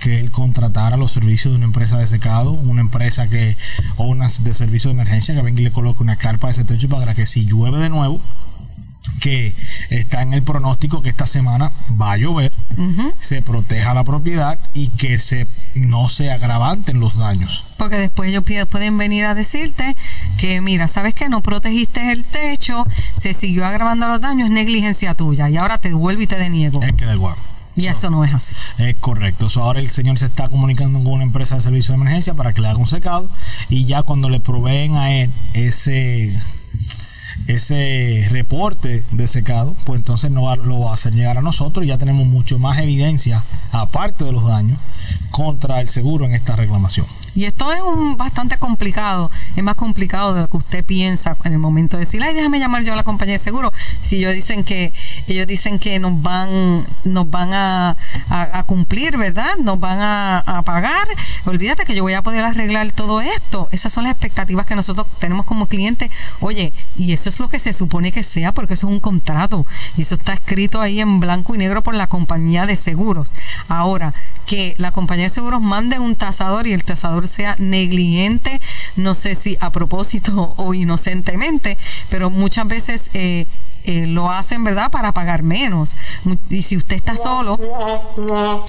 que 0.00 0.18
él 0.18 0.32
contratara 0.32 0.96
los 0.96 1.12
servicios 1.12 1.52
de 1.52 1.58
una 1.58 1.66
empresa 1.66 1.96
de 1.96 2.08
secado, 2.08 2.50
una 2.50 2.80
empresa 2.80 3.28
que 3.28 3.56
o 3.96 4.04
una 4.04 4.26
de 4.26 4.52
servicio 4.52 4.90
de 4.90 4.94
emergencia 4.94 5.34
que 5.36 5.42
venga 5.42 5.60
y 5.60 5.64
le 5.64 5.70
coloque 5.70 6.02
una 6.02 6.16
carpa 6.16 6.48
a 6.48 6.50
ese 6.50 6.64
techo 6.64 6.88
para 6.88 7.14
que 7.14 7.24
si 7.24 7.44
llueve 7.44 7.78
de 7.78 7.88
nuevo 7.88 8.20
que 9.20 9.54
está 9.90 10.22
en 10.22 10.34
el 10.34 10.42
pronóstico 10.42 11.02
que 11.02 11.08
esta 11.08 11.26
semana 11.26 11.72
va 12.00 12.12
a 12.12 12.16
llover, 12.16 12.52
se 13.18 13.42
proteja 13.42 13.94
la 13.94 14.04
propiedad 14.04 14.58
y 14.74 14.88
que 14.88 15.18
se 15.18 15.46
no 15.74 16.08
se 16.08 16.30
agravanten 16.30 17.00
los 17.00 17.16
daños. 17.16 17.64
Porque 17.78 17.96
después 17.96 18.30
ellos 18.30 18.44
pueden 18.68 18.98
venir 18.98 19.24
a 19.24 19.34
decirte 19.34 19.96
que, 20.38 20.60
mira, 20.60 20.88
sabes 20.88 21.14
que 21.14 21.28
no 21.28 21.40
protegiste 21.40 22.12
el 22.12 22.24
techo, 22.24 22.86
se 23.16 23.34
siguió 23.34 23.64
agravando 23.64 24.08
los 24.08 24.20
daños, 24.20 24.48
es 24.48 24.54
negligencia 24.54 25.14
tuya 25.14 25.48
y 25.48 25.56
ahora 25.56 25.78
te 25.78 25.92
vuelvo 25.92 26.22
y 26.22 26.26
te 26.26 26.36
deniego. 26.36 26.82
Es 26.82 26.92
que 26.92 27.04
da 27.04 27.14
igual. 27.14 27.36
Y 27.74 27.86
eso 27.86 28.10
no 28.10 28.24
es 28.24 28.34
así. 28.34 28.54
Es 28.78 28.96
correcto. 28.96 29.48
ahora 29.56 29.80
el 29.80 29.90
señor 29.90 30.18
se 30.18 30.26
está 30.26 30.48
comunicando 30.48 31.02
con 31.02 31.14
una 31.14 31.24
empresa 31.24 31.54
de 31.54 31.62
servicio 31.62 31.94
de 31.94 32.00
emergencia 32.00 32.34
para 32.34 32.52
que 32.52 32.60
le 32.60 32.68
haga 32.68 32.78
un 32.78 32.86
secado 32.86 33.30
y 33.70 33.86
ya 33.86 34.02
cuando 34.02 34.28
le 34.28 34.40
proveen 34.40 34.94
a 34.96 35.10
él 35.12 35.30
ese 35.54 36.38
ese 37.46 38.26
reporte 38.30 39.04
de 39.10 39.28
secado, 39.28 39.74
pues 39.84 39.98
entonces 39.98 40.30
no 40.30 40.54
lo 40.56 40.80
va 40.80 40.90
a 40.90 40.94
hacer 40.94 41.12
llegar 41.12 41.38
a 41.38 41.42
nosotros 41.42 41.84
y 41.84 41.88
ya 41.88 41.98
tenemos 41.98 42.26
mucho 42.26 42.58
más 42.58 42.78
evidencia, 42.78 43.42
aparte 43.72 44.24
de 44.24 44.32
los 44.32 44.44
daños, 44.44 44.78
contra 45.30 45.80
el 45.80 45.88
seguro 45.88 46.24
en 46.24 46.34
esta 46.34 46.56
reclamación. 46.56 47.06
Y 47.34 47.44
esto 47.46 47.72
es 47.72 47.80
un 47.80 48.16
bastante 48.16 48.58
complicado, 48.58 49.30
es 49.56 49.62
más 49.62 49.74
complicado 49.74 50.34
de 50.34 50.42
lo 50.42 50.48
que 50.50 50.56
usted 50.58 50.84
piensa 50.84 51.36
en 51.44 51.52
el 51.52 51.58
momento 51.58 51.96
de 51.96 52.04
decir, 52.04 52.22
ay, 52.22 52.34
déjame 52.34 52.58
llamar 52.58 52.84
yo 52.84 52.92
a 52.92 52.96
la 52.96 53.04
compañía 53.04 53.34
de 53.34 53.38
seguro. 53.38 53.72
Si 54.00 54.16
ellos 54.16 54.34
dicen 54.34 54.64
que 54.64 54.92
ellos 55.28 55.46
dicen 55.46 55.78
que 55.78 55.98
nos 55.98 56.20
van 56.20 56.86
nos 57.04 57.30
van 57.30 57.52
a, 57.52 57.96
cumplir, 58.66 59.16
¿verdad? 59.16 59.56
Nos 59.56 59.80
van 59.80 59.98
a, 60.00 60.62
pagar. 60.64 61.08
Olvídate 61.44 61.84
que 61.84 61.94
yo 61.94 62.02
voy 62.02 62.12
a 62.12 62.22
poder 62.22 62.44
arreglar 62.44 62.92
todo 62.92 63.20
esto. 63.20 63.68
Esas 63.72 63.92
son 63.92 64.04
las 64.04 64.12
expectativas 64.12 64.66
que 64.66 64.76
nosotros 64.76 65.06
tenemos 65.18 65.46
como 65.46 65.66
clientes. 65.66 66.10
Oye, 66.40 66.72
y 66.96 67.12
eso 67.12 67.28
es 67.28 67.40
lo 67.40 67.48
que 67.48 67.58
se 67.58 67.72
supone 67.72 68.12
que 68.12 68.22
sea 68.22 68.52
porque 68.52 68.74
eso 68.74 68.86
es 68.86 68.92
un 68.92 69.00
contrato 69.00 69.66
y 69.96 70.02
eso 70.02 70.14
está 70.14 70.34
escrito 70.34 70.80
ahí 70.80 71.00
en 71.00 71.20
blanco 71.20 71.54
y 71.54 71.58
negro 71.58 71.82
por 71.82 71.94
la 71.94 72.06
compañía 72.06 72.66
de 72.66 72.76
seguros. 72.76 73.32
Ahora, 73.68 74.14
que 74.46 74.74
la 74.78 74.92
compañía 74.92 75.24
de 75.24 75.30
seguros 75.30 75.60
mande 75.60 75.98
un 75.98 76.14
tasador 76.14 76.66
y 76.66 76.72
el 76.72 76.84
tasador 76.84 77.21
sea 77.26 77.56
negligente, 77.58 78.60
no 78.96 79.14
sé 79.14 79.34
si 79.34 79.56
a 79.60 79.70
propósito 79.70 80.54
o 80.56 80.74
inocentemente, 80.74 81.78
pero 82.08 82.30
muchas 82.30 82.66
veces 82.66 83.10
eh, 83.14 83.46
eh, 83.84 84.06
lo 84.06 84.30
hacen, 84.30 84.62
¿verdad?, 84.62 84.90
para 84.90 85.12
pagar 85.12 85.42
menos. 85.42 85.90
Y 86.48 86.62
si 86.62 86.76
usted 86.76 86.96
está 86.96 87.16
solo, 87.16 87.58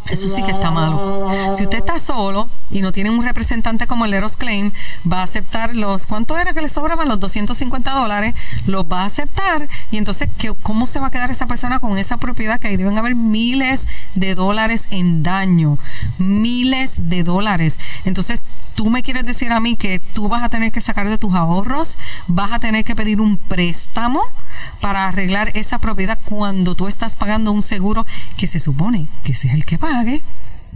eso 0.10 0.30
sí 0.30 0.42
que 0.44 0.52
está 0.52 0.72
malo. 0.72 1.30
Si 1.56 1.64
usted 1.64 1.78
está 1.78 2.00
solo 2.00 2.50
y 2.74 2.82
no 2.82 2.92
tiene 2.92 3.12
un 3.12 3.24
representante 3.24 3.88
como 3.88 4.06
el 4.06 4.14
Eros 4.14 4.36
Claim, 4.36 4.72
va 5.10 5.22
a 5.22 5.24
aceptar 5.24 5.76
los, 5.76 6.08
¿cuánto 6.08 6.38
era 6.38 6.54
que 6.54 6.62
le 6.62 6.68
sobraban? 6.68 7.08
Los 7.08 7.20
250 7.20 7.92
dólares, 7.92 8.34
los 8.66 8.86
va 8.86 9.04
a 9.04 9.06
aceptar. 9.06 9.70
Y 9.92 9.98
entonces, 9.98 10.28
¿qué, 10.38 10.54
¿cómo 10.62 10.88
se 10.88 11.00
va 11.00 11.08
a 11.08 11.12
quedar 11.12 11.30
esa 11.30 11.46
persona 11.46 11.80
con 11.80 11.98
esa 11.98 12.18
propiedad? 12.18 12.60
Que 12.60 12.70
ahí 12.70 12.78
deben 12.78 12.98
haber 12.98 13.16
miles 13.16 13.88
de 14.16 14.34
dólares 14.34 14.88
en 14.90 15.22
daño. 15.22 15.78
Miles 16.18 17.10
de 17.10 17.24
dólares. 17.24 17.78
Entonces, 18.06 18.42
tú 18.74 18.90
me 18.90 19.04
quieres 19.04 19.26
decir 19.26 19.52
a 19.52 19.60
mí 19.60 19.76
que 19.76 20.00
tú 20.00 20.28
vas 20.28 20.42
a 20.42 20.50
tener 20.50 20.72
que 20.72 20.82
sacar 20.82 21.08
de 21.08 21.20
tus 21.20 21.36
ahorros, 21.36 22.00
vas 22.28 22.52
a 22.52 22.60
tener 22.60 22.84
que 22.84 22.96
pedir 22.96 23.22
un 23.22 23.38
préstamo 23.38 24.24
para 24.82 25.08
arreglar 25.08 25.52
esa 25.56 25.78
propiedad 25.78 26.18
cuando 26.26 26.74
tú 26.74 26.88
estás 26.88 27.14
pagando 27.14 27.52
un 27.52 27.62
seguro 27.62 28.08
que 28.36 28.48
se 28.48 28.60
supone 28.60 29.08
que 29.24 29.36
sea 29.36 29.54
el 29.54 29.64
que 29.66 29.78
pague. 29.78 30.24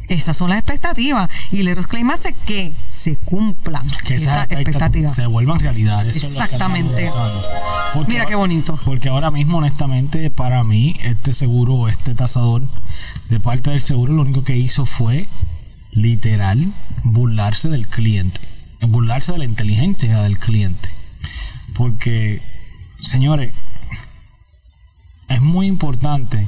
Esas 0.08 0.38
son 0.38 0.50
las 0.50 0.60
expectativas 0.60 1.30
y 1.52 1.64
le 1.64 1.76
Claim 1.76 2.10
hace 2.12 2.34
que 2.46 2.72
se 2.88 3.16
cumplan 3.18 3.88
que 4.06 4.16
esas 4.16 4.44
expectativas. 4.50 5.14
Se 5.14 5.26
vuelvan 5.26 5.60
realidad. 5.60 6.08
Exactamente. 6.08 7.10
Mira 8.08 8.26
qué 8.26 8.36
bonito. 8.36 8.78
Porque 8.86 9.10
ahora 9.10 9.32
mismo, 9.32 9.58
honestamente, 9.58 10.30
para 10.30 10.64
mí, 10.64 10.96
este 11.04 11.34
seguro, 11.34 11.90
este 11.90 12.16
tasador, 12.16 12.64
de 13.30 13.40
parte 13.40 13.72
del 13.72 13.82
seguro, 13.82 14.14
lo 14.14 14.22
único 14.22 14.44
que 14.44 14.56
hizo 14.56 14.86
fue 14.86 15.28
literal 15.92 16.72
burlarse 17.04 17.70
del 17.70 17.88
cliente, 17.88 18.40
burlarse 18.82 19.34
de 19.34 19.40
la 19.40 19.46
inteligencia 19.46 20.22
del 20.22 20.40
cliente. 20.40 20.90
Porque, 21.76 22.42
señores, 23.02 23.54
es 25.28 25.42
muy 25.42 25.68
importante 25.68 26.48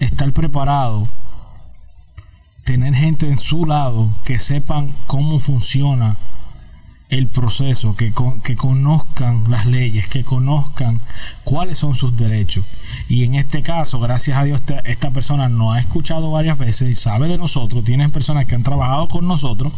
estar 0.00 0.32
preparado, 0.32 1.08
tener 2.68 2.94
gente 2.94 3.26
en 3.26 3.38
su 3.38 3.64
lado 3.64 4.12
que 4.26 4.38
sepan 4.38 4.92
cómo 5.06 5.38
funciona 5.38 6.18
el 7.08 7.26
proceso, 7.26 7.96
que, 7.96 8.12
que 8.44 8.56
conozcan 8.56 9.50
las 9.50 9.64
leyes, 9.64 10.06
que 10.06 10.22
conozcan 10.22 11.00
cuáles 11.44 11.78
son 11.78 11.94
sus 11.94 12.14
derechos. 12.18 12.66
Y 13.08 13.24
en 13.24 13.36
este 13.36 13.62
caso, 13.62 13.98
gracias 14.00 14.36
a 14.36 14.44
Dios, 14.44 14.60
esta, 14.84 15.10
persona 15.12 15.48
nos 15.48 15.76
ha 15.76 15.80
escuchado 15.80 16.30
varias 16.30 16.58
veces, 16.58 17.00
sabe 17.00 17.26
de 17.26 17.38
nosotros, 17.38 17.84
tienen 17.84 18.10
personas 18.10 18.44
que 18.44 18.54
han 18.54 18.64
trabajado 18.64 19.08
con 19.08 19.26
nosotros, 19.26 19.72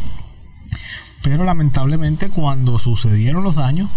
pero 1.23 1.45
lamentablemente 1.45 2.27
cuando 2.27 2.77
sucedieron 2.77 3.41
los 3.41 3.55
daños, 3.55 3.89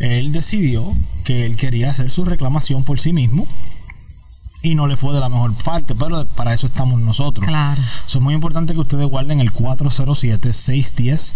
él 0.00 0.32
decidió 0.32 0.92
que 1.22 1.46
él 1.46 1.54
quería 1.54 1.90
hacer 1.90 2.10
su 2.10 2.24
reclamación 2.24 2.82
por 2.82 2.98
sí 2.98 3.12
mismo 3.12 3.46
y 4.62 4.74
no 4.74 4.86
le 4.86 4.96
fue 4.96 5.14
de 5.14 5.20
la 5.20 5.28
mejor 5.28 5.54
parte, 5.54 5.94
pero 5.94 6.26
para 6.26 6.52
eso 6.52 6.66
estamos 6.66 7.00
nosotros. 7.00 7.46
Claro. 7.46 7.80
es 8.06 8.20
muy 8.20 8.34
importante 8.34 8.74
que 8.74 8.80
ustedes 8.80 9.06
guarden 9.06 9.40
el 9.40 9.52
407 9.52 10.52
610 10.52 11.34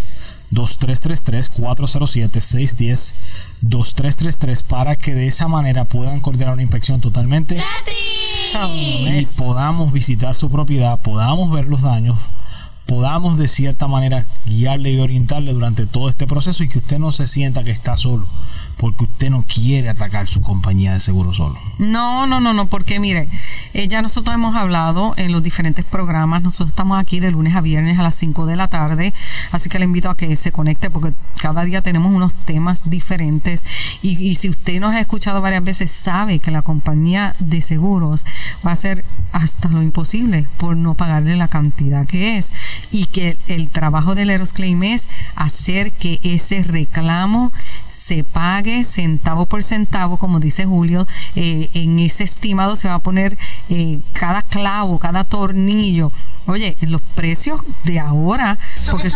2333 0.51 1.49
407 1.49 2.41
610 2.41 3.59
2333 3.63 4.63
para 4.63 4.97
que 4.97 5.15
de 5.15 5.27
esa 5.27 5.49
manera 5.49 5.85
puedan 5.85 6.21
coordinar 6.21 6.53
una 6.53 6.63
inspección 6.63 7.01
totalmente 7.01 7.61
y 9.19 9.27
podamos 9.37 9.93
visitar 9.93 10.35
su 10.35 10.51
propiedad, 10.51 11.01
podamos 11.01 11.51
ver 11.51 11.65
los 11.65 11.83
daños, 11.83 12.19
podamos 12.87 13.39
de 13.39 13.49
cierta 13.49 13.89
manera 13.89 14.27
guiarle 14.47 14.93
y 14.93 15.01
orientarle 15.01 15.53
durante 15.53 15.87
todo 15.87 16.09
este 16.11 16.27
proceso 16.27 16.63
y 16.63 16.69
que 16.69 16.79
usted 16.79 16.99
no 16.99 17.11
se 17.11 17.27
sienta 17.27 17.65
que 17.65 17.71
está 17.71 17.97
solo 17.97 18.27
porque 18.77 19.05
usted 19.05 19.31
no 19.31 19.45
quiere 19.45 19.89
atacar 19.89 20.27
su 20.27 20.41
compañía 20.41 20.93
de 20.93 21.01
seguro 21.01 21.33
solo. 21.33 21.59
No, 21.79 22.27
no, 22.27 22.41
no, 22.41 22.53
no, 22.53 22.67
porque 22.67 23.01
mire, 23.01 23.29
eh, 23.73 23.89
ya 23.89 24.03
nosotros 24.03 24.35
hemos 24.35 24.55
hablado 24.57 25.15
en 25.17 25.33
los 25.33 25.43
diferentes 25.43 25.85
programas, 25.85 26.43
nosotros 26.43 26.71
estamos 26.71 26.99
aquí 26.99 27.21
de 27.21 27.31
lunes 27.31 27.55
a 27.55 27.61
viernes 27.61 27.99
a 27.99 28.03
las 28.03 28.15
5 28.17 28.47
de 28.47 28.57
la 28.57 28.69
tarde, 28.69 29.13
así 29.53 29.69
que 29.69 29.79
le 29.79 29.85
invito 29.85 30.11
a 30.11 30.17
que 30.17 30.37
se 30.37 30.53
conecte 30.53 30.91
porque 30.91 31.13
cada 31.41 31.65
día 31.65 31.83
tenemos 31.83 32.13
unos 32.13 32.33
temas 32.45 32.89
diferentes. 32.91 33.65
Y, 34.03 34.35
si 34.35 34.49
usted 34.49 34.81
nos 34.81 34.95
ha 34.95 35.01
escuchado 35.01 35.41
varias 35.41 35.65
veces 35.65 35.91
sabe 35.91 36.39
que 36.39 36.51
la 36.51 36.63
compañía 36.63 37.37
de 37.39 37.63
seguros 37.63 38.25
va 38.67 38.71
a 38.71 38.75
hacer 38.75 39.05
hasta 39.33 39.69
lo 39.69 39.83
imposible 39.83 40.47
por 40.59 40.77
no 40.77 40.95
pagarle 40.95 41.37
la 41.37 41.49
cantidad 41.49 42.07
que 42.07 42.39
es. 42.39 42.53
Y 42.91 43.07
que 43.07 43.37
el 43.49 43.69
trabajo 43.69 44.15
del 44.15 44.31
Claim 44.53 44.83
es 44.83 45.07
hacer 45.37 45.93
que 45.93 46.19
ese 46.23 46.65
reclamo 46.65 47.53
se 48.05 48.23
pague 48.23 48.85
centavo 48.85 49.47
por 49.47 49.63
centavo, 49.63 50.19
como 50.19 50.39
dice 50.39 50.67
Julio, 50.67 51.07
eh, 51.37 51.71
en 51.73 51.99
ese 51.99 52.23
estimado 52.23 52.77
se 52.77 52.87
va 52.87 52.97
a 52.97 52.99
poner 52.99 53.39
eh, 53.71 53.99
cada 54.13 54.43
clavo, 54.43 54.99
cada 54.99 55.25
tornillo. 55.25 56.13
Oye, 56.47 56.77
los 56.83 57.01
precios 57.01 57.63
de 57.85 57.99
ahora, 57.99 58.59
porque 58.91 59.09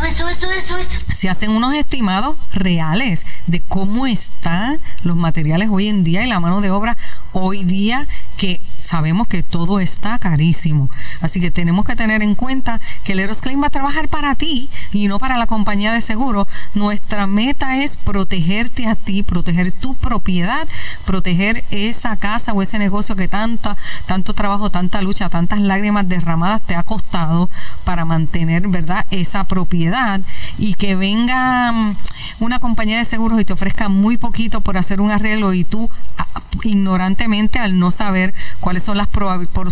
se 1.15 1.29
hacen 1.29 1.51
unos 1.51 1.75
estimados 1.75 2.39
reales 2.55 3.27
de 3.47 3.61
cómo 3.61 4.07
están 4.07 4.81
los 5.03 5.19
materiales 5.19 5.69
hoy 5.71 5.89
en 5.89 6.03
día 6.03 6.25
y 6.25 6.27
la 6.27 6.41
mano 6.41 6.63
de 6.63 6.71
obra 6.71 6.97
hoy 7.35 7.65
día 7.65 8.07
que 8.39 8.59
sabemos 8.79 9.29
que 9.29 9.43
todo 9.43 9.81
está 9.81 10.19
carísimo. 10.19 10.91
Así 11.21 11.41
que 11.41 11.51
tenemos 11.51 11.85
que 11.85 11.97
tener 11.97 12.23
en 12.23 12.35
cuenta 12.35 12.81
que 13.05 13.13
el 13.13 13.29
Claim 13.37 13.63
va 13.63 13.67
a 13.67 13.71
trabajar 13.71 14.09
para 14.09 14.35
ti 14.35 14.71
y 14.93 15.09
no 15.09 15.19
para 15.19 15.37
la 15.37 15.47
compañía 15.47 15.93
de 15.93 16.01
seguro. 16.01 16.47
Nuestra 16.75 17.27
meta 17.27 17.79
es 17.83 17.97
protegerte 17.97 18.87
a 18.87 18.95
ti, 18.95 19.23
proteger 19.23 19.73
tu 19.73 19.95
propiedad, 19.95 20.67
proteger 21.05 21.65
esa 21.71 22.17
casa 22.17 22.53
o 22.53 22.63
ese 22.63 22.79
negocio 22.79 23.17
que 23.17 23.29
tanta, 23.29 23.77
tanto 24.07 24.35
trabajo, 24.35 24.71
tanta 24.71 25.03
lucha, 25.03 25.29
tantas 25.29 25.61
lágrimas 25.61 26.09
derramadas 26.09 26.63
te 26.63 26.75
ha 26.75 26.83
costado 26.83 27.51
para 27.85 28.05
mantener, 28.05 28.69
¿verdad?, 28.69 29.07
esa 29.11 29.45
propiedad 29.45 30.21
y 30.59 30.75
que 30.75 30.97
venga 30.97 31.73
mm, 31.73 31.97
una 32.41 32.59
compañía 32.59 32.99
de 32.99 33.05
seguros 33.05 33.41
y 33.41 33.45
te 33.45 33.53
ofrezca 33.53 33.89
muy 33.89 34.17
poquito 34.17 34.61
por 34.61 34.77
hacer 34.77 35.01
un 35.01 35.11
arreglo 35.11 35.53
y 35.53 35.65
tú 35.65 35.91
ignorantemente 36.65 37.59
al 37.59 37.79
no 37.79 37.91
saber 37.91 38.35
cuáles 38.69 38.83
son 38.83 38.99
las 38.99 39.09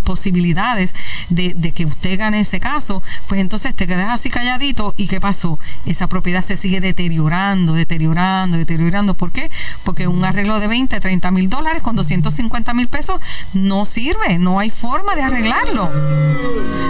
posibilidades 0.02 0.94
de, 1.28 1.72
que 1.72 1.84
usted 1.84 2.18
gane 2.18 2.40
ese 2.40 2.60
caso, 2.60 3.02
pues 3.28 3.42
entonces 3.42 3.74
te 3.74 3.86
quedas 3.86 4.08
así 4.08 4.30
calladito 4.30 4.94
y 4.96 5.06
¿qué 5.06 5.20
pasó? 5.20 5.58
Esa 5.84 6.06
propiedad 6.06 6.42
se 6.42 6.56
sigue 6.56 6.80
deteriorando, 6.80 7.74
deteriorando, 7.74 8.56
deteriorando. 8.56 9.12
¿Por 9.12 9.32
qué? 9.32 9.50
Porque 9.84 10.08
un 10.08 10.24
arreglo 10.24 10.60
de 10.60 10.68
20, 10.68 10.98
30 10.98 11.30
mil 11.30 11.50
dólares 11.50 11.82
con 11.82 11.94
250 11.94 12.72
mil 12.72 12.88
pesos 12.88 13.20
no 13.52 13.84
sirve, 13.84 14.38
no 14.38 14.60
hay 14.60 14.70
forma 14.70 15.14
de 15.14 15.24
arreglarlo. 15.24 15.90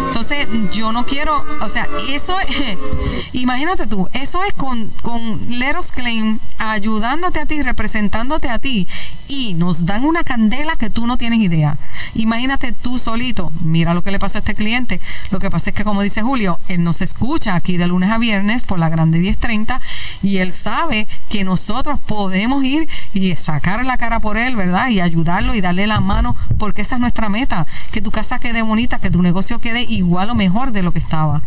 Entonces, 0.07 0.47
yo 0.71 0.93
no 0.93 1.07
quiero, 1.07 1.45
o 1.61 1.69
sea, 1.69 1.89
eso 2.09 2.39
es, 2.39 2.79
imagínate 3.33 3.89
tú, 3.89 4.09
eso 4.13 4.45
es 4.45 4.53
con, 4.53 4.91
con 5.03 5.59
Leros 5.59 5.91
Claim 5.91 6.39
ayudándote 6.59 7.41
a 7.41 7.47
ti, 7.47 7.63
representándote 7.63 8.49
a 8.49 8.61
ti, 8.61 8.87
y 9.29 9.55
nos 9.55 9.87
dan 9.87 10.05
una 10.05 10.25
candela 10.25 10.77
que 10.77 10.91
tú 10.91 11.07
no 11.07 11.17
tienes 11.17 11.41
idea. 11.41 11.79
Imagínate 12.15 12.73
tú 12.73 12.99
solito, 12.99 13.53
mira 13.63 13.95
lo 13.95 14.03
que 14.03 14.11
le 14.11 14.19
pasa 14.19 14.39
a 14.39 14.41
este 14.41 14.55
cliente. 14.55 15.01
Lo 15.31 15.39
que 15.39 15.51
pasa 15.51 15.71
es 15.71 15.77
que, 15.77 15.85
como 15.85 16.03
dice 16.03 16.23
Julio, 16.23 16.59
él 16.69 16.85
nos 16.85 17.01
escucha 17.01 17.55
aquí 17.55 17.77
de 17.77 17.87
lunes 17.87 18.11
a 18.11 18.19
viernes 18.19 18.65
por 18.65 18.79
la 18.79 18.89
grande 18.89 19.19
1030 19.19 19.81
y 20.23 20.39
él 20.39 20.53
sabe 20.53 21.07
que 21.29 21.45
nosotros 21.45 21.99
podemos 21.99 22.65
ir 22.65 22.89
y 23.13 23.35
sacar 23.37 23.85
la 23.85 23.97
cara 23.97 24.21
por 24.21 24.37
él, 24.37 24.57
¿verdad? 24.57 24.89
Y 24.89 25.01
ayudarlo 25.01 25.55
y 25.55 25.61
darle 25.61 25.87
la 25.87 26.01
mano, 26.01 26.37
porque 26.59 26.83
esa 26.83 26.97
es 26.97 27.01
nuestra 27.01 27.29
meta, 27.29 27.67
que 27.93 28.01
tu 28.01 28.11
casa 28.11 28.39
quede 28.39 28.63
bonita, 28.63 28.99
que 28.99 29.11
tu 29.11 29.23
negocio 29.23 29.61
quede 29.61 29.83
igual 29.83 30.31
o 30.31 30.35
mejor 30.35 30.73
de 30.73 30.83
lo 30.83 30.93
que 30.93 30.99
estaba. 30.99 31.43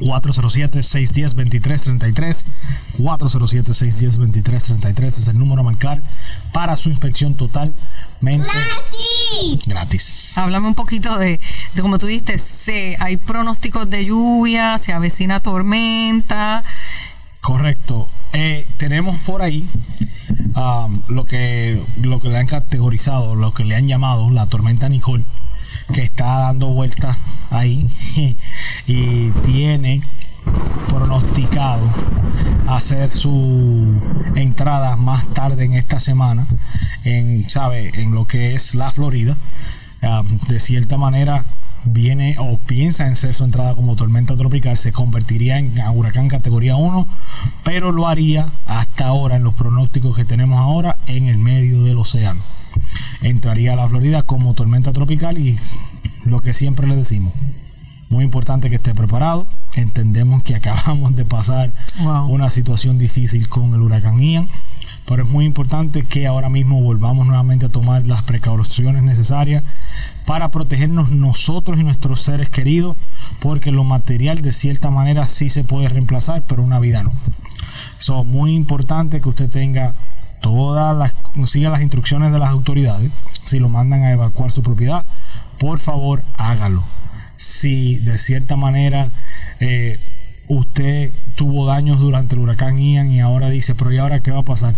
407-610-2333. 0.00 2.42
407-610-2333 2.98 5.06
es 5.06 5.28
el 5.28 5.38
número 5.38 5.60
a 5.60 5.64
marcar 5.64 6.02
para 6.52 6.76
su 6.76 6.88
inspección 6.88 7.34
totalmente 7.34 8.48
gratis. 9.66 10.38
Háblame 10.38 10.68
un 10.68 10.74
poquito 10.74 11.18
de, 11.18 11.40
de 11.74 11.82
como 11.82 11.98
tú 11.98 12.06
dijiste, 12.06 12.38
se, 12.38 12.96
hay 13.00 13.16
pronósticos 13.16 13.90
de 13.90 14.06
lluvia, 14.06 14.78
se 14.78 14.92
avecina 14.92 15.40
tormenta. 15.40 16.62
Correcto. 17.40 18.08
Eh, 18.32 18.66
tenemos 18.76 19.16
por 19.18 19.42
ahí 19.42 19.68
um, 20.56 21.02
lo, 21.08 21.26
que, 21.26 21.82
lo 22.00 22.20
que 22.20 22.28
le 22.28 22.38
han 22.38 22.46
categorizado, 22.46 23.34
lo 23.34 23.52
que 23.52 23.64
le 23.64 23.76
han 23.76 23.86
llamado 23.86 24.30
la 24.30 24.48
tormenta 24.48 24.88
Nicole 24.88 25.24
que 25.92 26.02
está 26.02 26.40
dando 26.40 26.68
vueltas 26.68 27.16
ahí 27.50 27.88
y 28.86 29.30
tiene 29.42 30.02
pronosticado 30.88 31.88
hacer 32.68 33.10
su 33.10 34.00
entrada 34.34 34.96
más 34.96 35.26
tarde 35.34 35.64
en 35.64 35.72
esta 35.74 36.00
semana 36.00 36.46
en 37.04 37.48
sabe 37.48 38.00
en 38.00 38.14
lo 38.14 38.26
que 38.26 38.54
es 38.54 38.74
la 38.74 38.90
Florida 38.90 39.36
um, 40.02 40.38
de 40.48 40.60
cierta 40.60 40.96
manera 40.98 41.44
viene 41.96 42.36
o 42.38 42.58
piensa 42.58 43.06
en 43.06 43.16
ser 43.16 43.34
su 43.34 43.42
entrada 43.42 43.74
como 43.74 43.96
tormenta 43.96 44.36
tropical, 44.36 44.76
se 44.76 44.92
convertiría 44.92 45.56
en 45.56 45.72
huracán 45.94 46.28
categoría 46.28 46.76
1, 46.76 47.08
pero 47.64 47.90
lo 47.90 48.06
haría 48.06 48.52
hasta 48.66 49.06
ahora 49.06 49.36
en 49.36 49.44
los 49.44 49.54
pronósticos 49.54 50.14
que 50.14 50.26
tenemos 50.26 50.58
ahora 50.58 50.98
en 51.06 51.28
el 51.28 51.38
medio 51.38 51.82
del 51.84 51.96
océano. 51.96 52.42
Entraría 53.22 53.72
a 53.72 53.76
la 53.76 53.88
Florida 53.88 54.22
como 54.22 54.52
tormenta 54.52 54.92
tropical 54.92 55.38
y 55.38 55.58
lo 56.24 56.42
que 56.42 56.52
siempre 56.52 56.86
le 56.86 56.96
decimos, 56.96 57.32
muy 58.08 58.24
importante 58.24 58.70
que 58.70 58.76
esté 58.76 58.94
preparado. 58.94 59.46
Entendemos 59.74 60.42
que 60.42 60.54
acabamos 60.56 61.16
de 61.16 61.24
pasar 61.24 61.70
Wow. 62.02 62.26
una 62.28 62.50
situación 62.50 62.98
difícil 62.98 63.48
con 63.48 63.72
el 63.74 63.80
huracán 63.80 64.18
Ian, 64.20 64.48
pero 65.06 65.22
es 65.24 65.28
muy 65.28 65.44
importante 65.44 66.04
que 66.04 66.26
ahora 66.26 66.48
mismo 66.50 66.80
volvamos 66.80 67.26
nuevamente 67.26 67.66
a 67.66 67.68
tomar 67.70 68.06
las 68.06 68.22
precauciones 68.22 69.02
necesarias 69.02 69.62
para 70.26 70.50
protegernos 70.50 71.10
nosotros 71.10 71.78
y 71.78 71.84
nuestros 71.84 72.22
seres 72.22 72.48
queridos, 72.48 72.96
porque 73.40 73.70
lo 73.72 73.84
material 73.84 74.42
de 74.42 74.52
cierta 74.52 74.90
manera 74.90 75.28
sí 75.28 75.48
se 75.48 75.64
puede 75.64 75.88
reemplazar, 75.88 76.42
pero 76.46 76.62
una 76.62 76.80
vida 76.80 77.02
no. 77.02 77.12
So, 77.98 78.24
muy 78.24 78.54
importante 78.54 79.20
que 79.20 79.28
usted 79.28 79.48
tenga 79.48 79.94
todas 80.40 80.96
las 80.96 81.12
siga 81.48 81.70
las 81.70 81.80
instrucciones 81.82 82.32
de 82.32 82.38
las 82.38 82.50
autoridades. 82.50 83.10
Si 83.44 83.58
lo 83.58 83.68
mandan 83.68 84.02
a 84.02 84.12
evacuar 84.12 84.52
su 84.52 84.62
propiedad, 84.62 85.04
por 85.58 85.78
favor 85.78 86.22
hágalo. 86.36 86.82
Si 87.36 87.96
de 87.98 88.18
cierta 88.18 88.56
manera 88.56 89.10
eh, 89.60 89.98
usted 90.48 91.10
tuvo 91.34 91.66
daños 91.66 92.00
durante 92.00 92.34
el 92.34 92.42
huracán 92.42 92.78
Ian 92.78 93.10
y 93.10 93.20
ahora 93.20 93.50
dice, 93.50 93.74
pero 93.74 93.92
¿y 93.92 93.98
ahora 93.98 94.20
qué 94.20 94.30
va 94.30 94.40
a 94.40 94.44
pasar? 94.44 94.74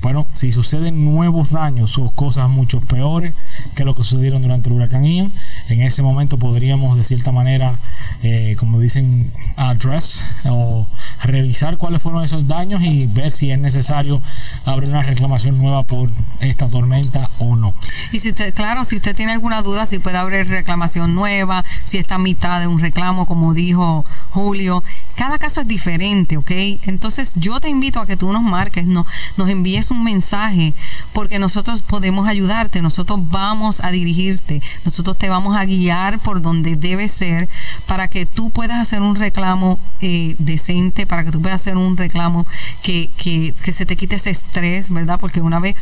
Bueno, 0.00 0.26
si 0.32 0.52
suceden 0.52 1.04
nuevos 1.04 1.50
daños 1.50 1.98
o 1.98 2.10
cosas 2.10 2.48
mucho 2.48 2.80
peores 2.80 3.34
que 3.74 3.84
lo 3.84 3.96
que 3.96 4.04
sucedieron 4.04 4.42
durante 4.42 4.68
el 4.68 4.76
huracán 4.76 5.04
Ian, 5.04 5.32
en 5.68 5.82
ese 5.82 6.02
momento 6.02 6.38
podríamos 6.38 6.96
de 6.96 7.02
cierta 7.02 7.32
manera, 7.32 7.80
eh, 8.22 8.54
como 8.58 8.78
dicen, 8.78 9.32
address 9.56 10.22
o 10.44 10.86
revisar 11.22 11.78
cuáles 11.78 12.00
fueron 12.00 12.22
esos 12.22 12.46
daños 12.46 12.80
y 12.82 13.06
ver 13.06 13.32
si 13.32 13.50
es 13.50 13.58
necesario 13.58 14.20
abrir 14.64 14.90
una 14.90 15.02
reclamación 15.02 15.58
nueva 15.58 15.82
por 15.82 16.10
esta 16.40 16.68
tormenta 16.68 17.28
o 17.38 17.56
no. 17.56 17.74
Y 18.12 18.20
si 18.20 18.28
usted, 18.28 18.54
claro, 18.54 18.84
si 18.84 18.96
usted 18.96 19.16
tiene 19.16 19.32
alguna 19.32 19.62
duda, 19.62 19.86
si 19.86 19.98
puede 19.98 20.16
abrir 20.16 20.46
reclamación 20.46 21.14
nueva, 21.14 21.64
si 21.84 21.98
está 21.98 22.16
a 22.16 22.18
mitad 22.18 22.60
de 22.60 22.68
un 22.68 22.78
reclamo, 22.78 23.26
como 23.26 23.52
dijo 23.52 24.04
Julio, 24.30 24.84
cada 25.18 25.38
caso 25.38 25.60
es 25.62 25.66
diferente, 25.66 26.36
¿ok? 26.36 26.52
Entonces 26.86 27.32
yo 27.34 27.58
te 27.58 27.68
invito 27.68 27.98
a 27.98 28.06
que 28.06 28.16
tú 28.16 28.32
nos 28.32 28.42
marques, 28.42 28.86
no, 28.86 29.04
nos 29.36 29.48
envíes 29.48 29.90
un 29.90 30.04
mensaje, 30.04 30.74
porque 31.12 31.40
nosotros 31.40 31.82
podemos 31.82 32.28
ayudarte, 32.28 32.80
nosotros 32.82 33.18
vamos 33.28 33.82
a 33.82 33.90
dirigirte, 33.90 34.62
nosotros 34.84 35.18
te 35.18 35.28
vamos 35.28 35.56
a 35.56 35.64
guiar 35.64 36.20
por 36.20 36.40
donde 36.40 36.76
debe 36.76 37.08
ser 37.08 37.48
para 37.88 38.06
que 38.06 38.26
tú 38.26 38.50
puedas 38.50 38.78
hacer 38.78 39.02
un 39.02 39.16
reclamo 39.16 39.80
eh, 40.00 40.36
decente, 40.38 41.04
para 41.04 41.24
que 41.24 41.32
tú 41.32 41.42
puedas 41.42 41.62
hacer 41.62 41.76
un 41.76 41.96
reclamo 41.96 42.46
que, 42.84 43.10
que, 43.16 43.52
que 43.60 43.72
se 43.72 43.86
te 43.86 43.96
quite 43.96 44.14
ese 44.14 44.30
estrés, 44.30 44.92
¿verdad? 44.92 45.18
Porque 45.18 45.40
una 45.40 45.58
vez 45.58 45.74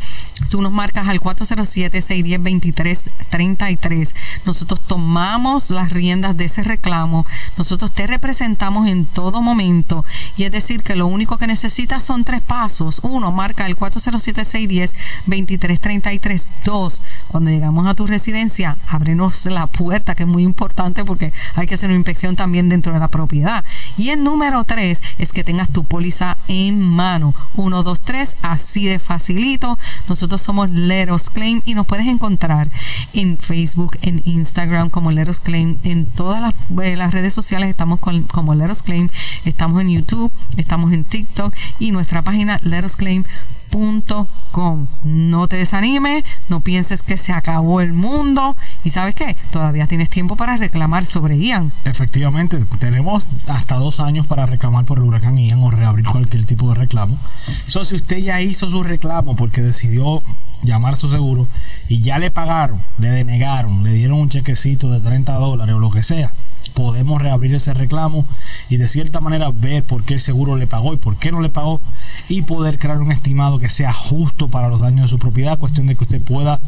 tú 0.49 0.63
nos 0.63 0.71
marcas 0.71 1.09
al 1.09 1.21
407-610-2333, 1.21 4.15
nosotros 4.45 4.81
tomamos 4.87 5.69
las 5.69 5.91
riendas 5.91 6.35
de 6.37 6.45
ese 6.45 6.63
reclamo, 6.63 7.27
nosotros 7.55 7.93
te 7.93 8.07
representamos 8.07 8.87
en 8.87 9.05
todo 9.05 9.26
momento 9.41 10.05
y 10.35 10.43
es 10.43 10.51
decir 10.51 10.83
que 10.83 10.95
lo 10.95 11.07
único 11.07 11.37
que 11.37 11.47
necesitas 11.47 12.03
son 12.03 12.23
tres 12.23 12.41
pasos. 12.41 12.99
Uno, 13.03 13.31
marca 13.31 13.65
el 13.65 13.75
407-610-2333. 13.77 16.45
Dos, 16.65 17.01
cuando 17.27 17.51
llegamos 17.51 17.87
a 17.87 17.95
tu 17.95 18.07
residencia, 18.07 18.77
ábrenos 18.89 19.45
la 19.45 19.67
puerta, 19.67 20.15
que 20.15 20.23
es 20.23 20.29
muy 20.29 20.43
importante 20.43 21.05
porque 21.05 21.31
hay 21.55 21.67
que 21.67 21.75
hacer 21.75 21.89
una 21.89 21.97
inspección 21.97 22.35
también 22.35 22.69
dentro 22.69 22.93
de 22.93 22.99
la 22.99 23.07
propiedad. 23.07 23.63
Y 23.97 24.09
el 24.09 24.23
número 24.23 24.63
tres 24.63 25.01
es 25.17 25.33
que 25.33 25.43
tengas 25.43 25.69
tu 25.69 25.83
póliza 25.83 26.37
en 26.47 26.81
mano. 26.81 27.33
Uno, 27.55 27.83
dos, 27.83 27.99
tres, 28.01 28.37
así 28.41 28.85
de 28.85 28.99
facilito. 28.99 29.77
Nosotros 30.07 30.41
somos 30.41 30.69
Leros 30.69 31.29
Claim 31.29 31.61
y 31.65 31.73
nos 31.73 31.85
puedes 31.85 32.07
encontrar 32.07 32.69
en 33.13 33.37
Facebook, 33.37 33.97
en 34.01 34.21
Instagram 34.25 34.89
como 34.89 35.11
Leros 35.11 35.39
Claim, 35.39 35.77
en 35.83 36.05
todas 36.05 36.41
las, 36.41 36.53
eh, 36.83 37.07
redes 37.11 37.33
sociales 37.33 37.69
estamos 37.69 37.99
con, 37.99 38.23
como 38.23 38.55
Leros 38.55 38.83
Claim, 38.83 39.06
estamos 39.45 39.81
en 39.81 39.89
YouTube, 39.89 40.31
estamos 40.57 40.93
en 40.93 41.03
TikTok 41.03 41.53
y 41.79 41.91
nuestra 41.91 42.21
página 42.21 42.59
lerosclaim.com. 42.63 44.87
No 45.03 45.47
te 45.47 45.57
desanimes, 45.57 46.23
no 46.49 46.61
pienses 46.61 47.03
que 47.03 47.17
se 47.17 47.33
acabó 47.33 47.81
el 47.81 47.93
mundo 47.93 48.55
y 48.83 48.89
sabes 48.89 49.15
qué, 49.15 49.35
todavía 49.51 49.87
tienes 49.87 50.09
tiempo 50.09 50.35
para 50.35 50.57
reclamar 50.57 51.05
sobre 51.05 51.37
Ian. 51.37 51.71
Efectivamente, 51.83 52.63
tenemos 52.79 53.25
hasta 53.47 53.75
dos 53.75 53.99
años 53.99 54.25
para 54.25 54.45
reclamar 54.45 54.85
por 54.85 54.99
el 54.99 55.03
huracán 55.03 55.37
Ian 55.37 55.61
o 55.63 55.69
reabrir 55.69 56.05
cualquier 56.05 56.45
tipo 56.45 56.69
de 56.69 56.75
reclamo. 56.75 57.19
Eso 57.67 57.83
si 57.85 57.95
usted 57.95 58.17
ya 58.17 58.41
hizo 58.41 58.69
su 58.69 58.83
reclamo 58.83 59.35
porque 59.35 59.61
decidió 59.61 60.23
llamar 60.63 60.95
su 60.95 61.09
seguro 61.09 61.47
y 61.87 62.01
ya 62.01 62.19
le 62.19 62.31
pagaron, 62.31 62.81
le 62.97 63.09
denegaron, 63.09 63.83
le 63.83 63.93
dieron 63.93 64.19
un 64.19 64.29
chequecito 64.29 64.89
de 64.89 64.99
30 64.99 65.33
dólares 65.33 65.75
o 65.75 65.79
lo 65.79 65.91
que 65.91 66.03
sea, 66.03 66.31
podemos 66.77 67.19
reabrir 67.19 67.55
ese 67.55 67.73
reclamo 67.73 68.23
y 68.69 68.77
de 68.77 68.87
cierta 68.87 69.19
manera 69.19 69.49
ver 69.49 69.83
por 69.83 70.03
qué 70.03 70.13
el 70.13 70.19
seguro 70.19 70.57
le 70.57 70.67
pagó 70.67 70.93
y 70.93 70.97
por 70.97 71.17
qué 71.17 71.31
no 71.31 71.41
le 71.41 71.49
pagó 71.49 71.81
y 72.29 72.43
poder 72.43 72.77
crear 72.77 73.01
un 73.01 73.11
estimado 73.11 73.57
que 73.57 73.67
sea 73.67 73.93
justo 73.93 74.47
para 74.47 74.69
los 74.69 74.81
daños 74.81 75.05
de 75.05 75.07
su 75.07 75.17
propiedad, 75.17 75.57
cuestión 75.57 75.87
de 75.87 75.95
que 75.95 76.03
usted 76.03 76.21
pueda 76.21 76.59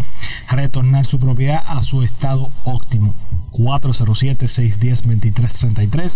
retornar 0.50 1.06
su 1.06 1.20
propiedad 1.20 1.64
a 1.64 1.84
su 1.84 2.02
estado 2.02 2.50
óptimo. 2.64 3.14
407-610-2333 3.52 6.16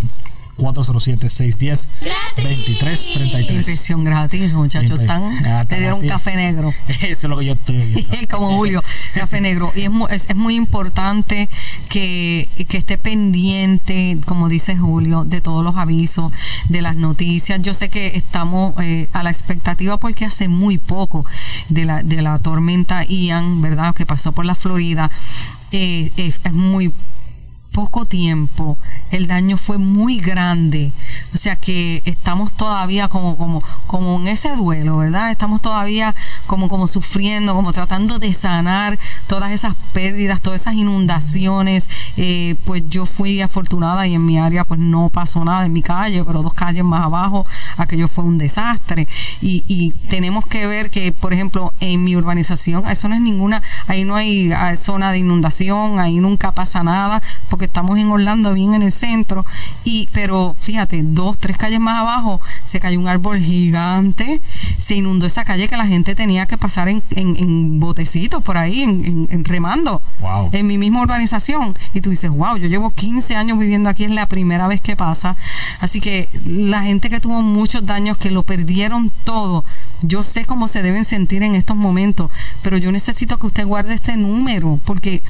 407-610-2333 0.58 3.50
Impresión 3.50 4.04
gratis, 4.04 4.54
muchachos. 4.54 5.00
Ah, 5.10 5.66
te 5.68 5.80
dieron 5.80 6.02
tan 6.02 6.10
café 6.10 6.36
negro. 6.36 6.74
Eso 6.88 7.06
es 7.06 7.24
lo 7.24 7.38
que 7.38 7.46
yo 7.46 7.54
estoy 7.54 8.06
como 8.32 8.56
Julio, 8.56 8.84
café 9.14 9.42
negro. 9.42 9.72
Y 9.76 9.82
es, 9.82 9.92
es, 10.12 10.30
es 10.30 10.36
muy 10.36 10.56
importante 10.56 11.50
que, 11.90 12.48
que 12.68 12.78
esté 12.78 12.98
pendiente, 12.98 14.18
como 14.26 14.50
dice 14.50 14.78
Julio, 14.78 15.26
de 15.26 15.42
todos 15.42 15.64
los 15.64 15.76
avisos, 15.78 16.32
de 16.70 16.82
las 16.82 16.96
noticias. 16.96 17.62
Yo 17.62 17.74
sé 17.74 17.90
que 17.90 18.16
estamos 18.16 18.74
eh, 18.82 19.10
a 19.14 19.24
la 19.24 19.32
expectativa 19.32 19.98
porque 19.98 20.26
hace 20.26 20.48
muy 20.48 20.78
poco 20.78 21.26
de 21.70 21.86
la, 21.86 22.04
de 22.04 22.22
la 22.22 22.38
tormenta 22.40 23.04
Ian, 23.06 23.62
¿verdad? 23.62 23.96
Que 23.96 24.06
pasó 24.06 24.32
por 24.32 24.46
la 24.46 24.56
Florida. 24.56 25.10
Eh, 25.72 26.12
es 26.18 26.54
muy 26.54 26.94
poco 27.74 28.06
tiempo 28.06 28.78
el 29.12 29.28
daño 29.28 29.58
fue 29.58 29.78
muy 29.78 30.20
grande. 30.20 30.94
O 31.34 31.38
sea 31.38 31.56
que 31.58 32.02
estamos 32.06 32.54
todavía 32.54 33.10
como, 33.10 33.36
como, 33.36 33.64
como 33.88 34.16
en 34.20 34.28
ese 34.28 34.56
duelo, 34.56 34.98
¿verdad? 34.98 35.32
Estamos 35.32 35.62
todavía 35.62 36.16
como, 36.48 36.70
como 36.70 36.88
sufriendo, 36.88 37.54
como 37.54 37.74
tratando 37.74 38.20
de 38.20 38.34
sanar 38.34 39.00
todas 39.28 39.52
esas 39.52 39.76
pérdidas, 39.94 40.42
todas 40.42 40.62
esas 40.62 40.76
inundaciones. 40.76 41.88
Eh, 42.18 42.56
pues 42.66 42.84
yo 42.90 43.06
fui 43.06 43.42
afortunada 43.42 44.08
y 44.08 44.16
en 44.16 44.26
mi 44.26 44.38
área 44.38 44.64
pues 44.64 44.80
no 44.80 45.10
pasó 45.10 45.44
nada 45.44 45.66
en 45.66 45.74
mi 45.74 45.82
calle, 45.82 46.24
pero 46.24 46.42
dos 46.42 46.54
calles 46.54 46.84
más 46.84 47.04
abajo 47.04 47.46
aquello 47.78 48.08
fue 48.08 48.24
un 48.24 48.38
desastre. 48.38 49.08
Y, 49.42 49.64
y 49.68 49.92
tenemos 50.10 50.46
que 50.46 50.68
ver 50.68 50.90
que, 50.90 51.12
por 51.12 51.34
ejemplo, 51.34 51.74
en 51.80 52.04
mi 52.04 52.16
urbanización, 52.16 52.88
eso 52.88 53.08
no 53.08 53.16
es 53.16 53.22
ninguna, 53.22 53.62
ahí 53.88 54.04
no 54.04 54.16
hay 54.16 54.52
ah, 54.52 54.76
zona 54.78 55.12
de 55.12 55.20
inundación, 55.20 56.00
ahí 56.00 56.18
nunca 56.18 56.52
pasa 56.52 56.84
nada, 56.84 57.22
porque 57.50 57.66
estamos 57.66 57.98
en 57.98 58.10
Orlando, 58.10 58.54
bien 58.54 58.74
en 58.74 58.84
el 58.84 58.92
centro. 58.92 59.46
Y, 59.84 60.10
pero 60.12 60.56
fíjate, 60.60 61.02
dos, 61.04 61.38
tres 61.40 61.58
calles 61.58 61.80
más 61.80 62.02
abajo 62.02 62.42
se 62.64 62.80
cayó 62.80 63.00
un 63.00 63.08
árbol 63.08 63.40
gigante, 63.40 64.42
se 64.78 64.96
inundó 64.96 65.26
esa 65.26 65.46
calle 65.46 65.68
que 65.68 65.78
la 65.78 65.88
gente 65.88 66.16
tenía 66.16 66.33
que 66.48 66.58
pasar 66.58 66.88
en, 66.90 67.04
en, 67.12 67.80
botecitos 67.80 68.44
por 68.44 68.58
ahí, 68.58 68.82
en, 68.82 69.28
en 69.30 69.44
remando, 69.46 70.02
en 70.52 70.68
mi 70.68 70.78
misma 70.78 71.02
urbanización. 71.02 71.76
Y 71.94 72.02
tú 72.02 72.10
dices, 72.10 72.30
wow, 72.30 72.58
yo 72.58 72.68
llevo 72.68 72.92
15 72.92 73.36
años 73.36 73.58
viviendo 73.58 73.90
aquí, 73.90 74.04
es 74.04 74.12
la 74.12 74.28
primera 74.28 74.68
vez 74.68 74.82
que 74.82 74.96
pasa. 74.96 75.36
Así 75.80 76.02
que 76.02 76.30
la 76.46 76.82
gente 76.84 77.10
que 77.10 77.20
tuvo 77.20 77.42
muchos 77.42 77.86
daños, 77.86 78.18
que 78.18 78.32
lo 78.32 78.44
perdieron 78.44 79.12
todo, 79.24 79.64
yo 80.02 80.24
sé 80.24 80.46
cómo 80.46 80.68
se 80.68 80.82
deben 80.82 81.06
sentir 81.06 81.44
en 81.44 81.56
estos 81.56 81.76
momentos, 81.76 82.32
pero 82.62 82.78
yo 82.78 82.92
necesito 82.92 83.38
que 83.38 83.48
usted 83.48 83.66
guarde 83.66 83.94
este 83.94 84.18
número, 84.18 84.80
porque 84.86 85.22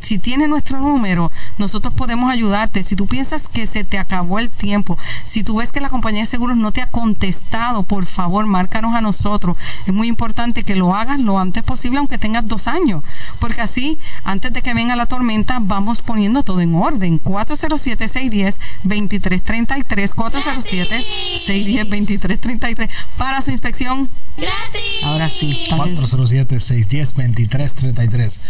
si 0.00 0.18
tiene 0.18 0.48
nuestro 0.48 0.80
número, 0.80 1.30
nosotros 1.58 1.92
podemos 1.94 2.32
ayudarte. 2.32 2.82
Si 2.82 2.96
tú 2.96 3.06
piensas 3.06 3.48
que 3.48 3.66
se 3.66 3.84
te 3.84 3.98
acabó 3.98 4.38
el 4.38 4.48
tiempo, 4.48 4.96
si 5.24 5.44
tú 5.44 5.56
ves 5.56 5.72
que 5.72 5.80
la 5.80 5.90
compañía 5.90 6.20
de 6.20 6.26
seguros 6.26 6.56
no 6.56 6.70
te 6.72 6.80
ha 6.82 6.86
contestado, 6.86 7.82
por 7.82 8.06
favor, 8.06 8.46
márcanos 8.46 8.94
a 8.94 9.00
nosotros. 9.00 9.56
Es 9.86 9.92
muy 9.92 10.06
importante 10.08 10.62
que 10.62 10.76
lo 10.76 10.94
hagas 10.94 11.18
lo 11.20 11.38
antes 11.38 11.62
posible, 11.62 11.98
aunque 11.98 12.16
tengas 12.18 12.48
dos 12.48 12.68
años, 12.68 13.02
porque 13.38 13.60
así, 13.60 13.98
antes 14.24 14.52
de 14.52 14.62
que 14.62 14.74
venga 14.74 14.96
la 14.96 15.06
tormenta, 15.06 15.58
vamos 15.60 16.00
poniendo 16.00 16.42
todo 16.42 16.60
en 16.60 16.74
orden. 16.74 17.22
407-610-2333, 17.22 20.14
407-610-2333, 20.14 22.88
para 23.16 23.42
su 23.42 23.50
inspección. 23.50 24.08
Gratis. 24.36 25.04
Ahora 25.04 25.28
sí. 25.28 25.66
407-610-2333 25.70 28.40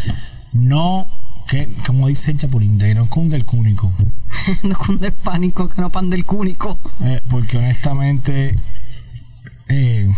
no, 0.52 1.07
que, 1.48 1.68
como 1.86 2.06
dice 2.06 2.30
el 2.30 2.38
Chapulín, 2.38 2.78
de 2.78 2.94
no 2.94 3.08
cunde 3.08 3.36
el 3.36 3.44
cúnico. 3.44 3.90
no 4.62 4.78
cunde 4.78 5.08
el 5.08 5.14
pánico, 5.14 5.68
que 5.68 5.80
no 5.80 5.90
pan 5.90 6.10
del 6.10 6.24
cúnico. 6.24 6.78
Eh, 7.00 7.22
porque 7.28 7.56
honestamente, 7.56 8.54
eh, 9.68 10.14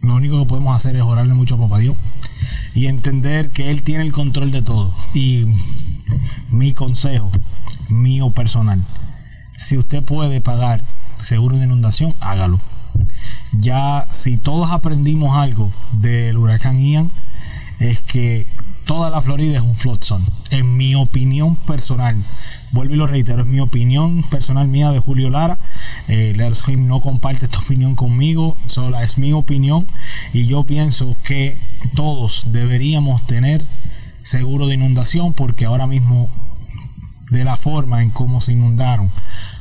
lo 0.00 0.14
único 0.14 0.38
que 0.40 0.46
podemos 0.46 0.74
hacer 0.74 0.96
es 0.96 1.02
orarle 1.02 1.34
mucho 1.34 1.54
a 1.54 1.58
Papá 1.58 1.78
Dios 1.78 1.96
y 2.74 2.86
entender 2.86 3.50
que 3.50 3.70
Él 3.70 3.82
tiene 3.82 4.02
el 4.02 4.12
control 4.12 4.50
de 4.50 4.62
todo. 4.62 4.94
Y 5.14 5.44
mi 6.48 6.72
consejo, 6.72 7.30
mío 7.90 8.30
personal, 8.30 8.82
si 9.58 9.76
usted 9.76 10.02
puede 10.02 10.40
pagar 10.40 10.82
seguro 11.18 11.58
de 11.58 11.66
inundación, 11.66 12.14
hágalo. 12.20 12.60
Ya 13.52 14.06
si 14.10 14.38
todos 14.38 14.70
aprendimos 14.70 15.36
algo 15.36 15.70
del 15.92 16.38
huracán 16.38 16.80
Ian, 16.80 17.10
es 17.78 18.00
que 18.00 18.46
toda 18.90 19.08
la 19.08 19.20
Florida 19.20 19.54
es 19.54 19.62
un 19.62 19.76
zone. 20.02 20.24
En 20.50 20.76
mi 20.76 20.96
opinión 20.96 21.54
personal, 21.54 22.16
vuelvo 22.72 22.94
y 22.94 22.96
lo 22.96 23.06
reitero, 23.06 23.42
es 23.42 23.46
mi 23.46 23.60
opinión 23.60 24.24
personal 24.24 24.66
mía 24.66 24.90
de 24.90 24.98
Julio 24.98 25.30
Lara. 25.30 25.58
Eh, 26.08 26.36
no 26.76 27.00
comparte 27.00 27.44
esta 27.44 27.60
opinión 27.60 27.94
conmigo, 27.94 28.56
solo 28.66 28.98
es 28.98 29.16
mi 29.16 29.32
opinión 29.32 29.86
y 30.32 30.46
yo 30.46 30.64
pienso 30.64 31.14
que 31.22 31.56
todos 31.94 32.46
deberíamos 32.50 33.24
tener 33.26 33.64
seguro 34.22 34.66
de 34.66 34.74
inundación 34.74 35.34
porque 35.34 35.66
ahora 35.66 35.86
mismo 35.86 36.28
de 37.30 37.44
la 37.44 37.56
forma 37.56 38.02
en 38.02 38.10
cómo 38.10 38.40
se 38.40 38.54
inundaron 38.54 39.12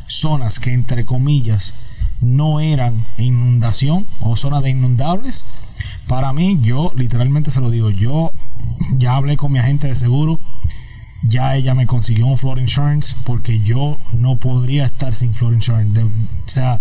zonas 0.07 0.59
que 0.59 0.73
entre 0.73 1.05
comillas 1.05 1.75
no 2.19 2.61
eran 2.61 3.05
inundación 3.19 4.07
o 4.21 4.35
zonas 4.35 4.63
de 4.63 4.71
inundables 4.71 5.45
para 6.09 6.33
mí 6.33 6.57
yo 6.59 6.91
literalmente 6.95 7.51
se 7.51 7.61
lo 7.61 7.69
digo 7.69 7.91
yo 7.91 8.33
ya 8.97 9.15
hablé 9.15 9.37
con 9.37 9.51
mi 9.51 9.59
agente 9.59 9.87
de 9.87 9.95
seguro, 9.95 10.39
ya 11.21 11.55
ella 11.55 11.75
me 11.75 11.85
consiguió 11.85 12.25
un 12.25 12.37
flood 12.37 12.57
insurance 12.57 13.15
porque 13.25 13.61
yo 13.61 13.99
no 14.13 14.37
podría 14.39 14.85
estar 14.85 15.13
sin 15.13 15.35
flood 15.35 15.53
insurance. 15.53 16.01
o 16.01 16.09
sea, 16.45 16.79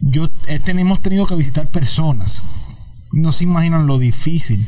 yo 0.00 0.30
hemos 0.46 1.02
tenido 1.02 1.26
que 1.26 1.34
visitar 1.34 1.66
personas. 1.66 2.44
No 3.10 3.32
se 3.32 3.44
imaginan 3.44 3.88
lo 3.88 3.98
difícil 3.98 4.64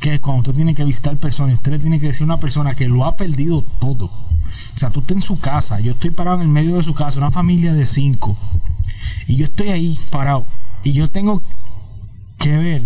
que 0.00 0.14
es 0.14 0.20
cuando 0.20 0.40
usted 0.40 0.54
tiene 0.54 0.74
que 0.74 0.84
visitar 0.84 1.16
personas. 1.16 1.54
Usted 1.54 1.72
le 1.72 1.78
tiene 1.78 2.00
que 2.00 2.08
decir 2.08 2.22
a 2.22 2.26
una 2.26 2.40
persona 2.40 2.74
que 2.74 2.88
lo 2.88 3.04
ha 3.04 3.16
perdido 3.16 3.62
todo. 3.80 4.06
O 4.06 4.78
sea, 4.78 4.90
tú 4.90 5.00
estás 5.00 5.16
en 5.16 5.22
su 5.22 5.38
casa. 5.38 5.78
Yo 5.78 5.92
estoy 5.92 6.10
parado 6.10 6.36
en 6.36 6.42
el 6.42 6.48
medio 6.48 6.76
de 6.76 6.82
su 6.82 6.94
casa, 6.94 7.18
una 7.18 7.30
familia 7.30 7.72
de 7.72 7.86
cinco. 7.86 8.36
Y 9.28 9.36
yo 9.36 9.44
estoy 9.44 9.68
ahí 9.68 9.98
parado. 10.10 10.44
Y 10.82 10.92
yo 10.92 11.08
tengo 11.08 11.42
que 12.38 12.56
ver 12.56 12.82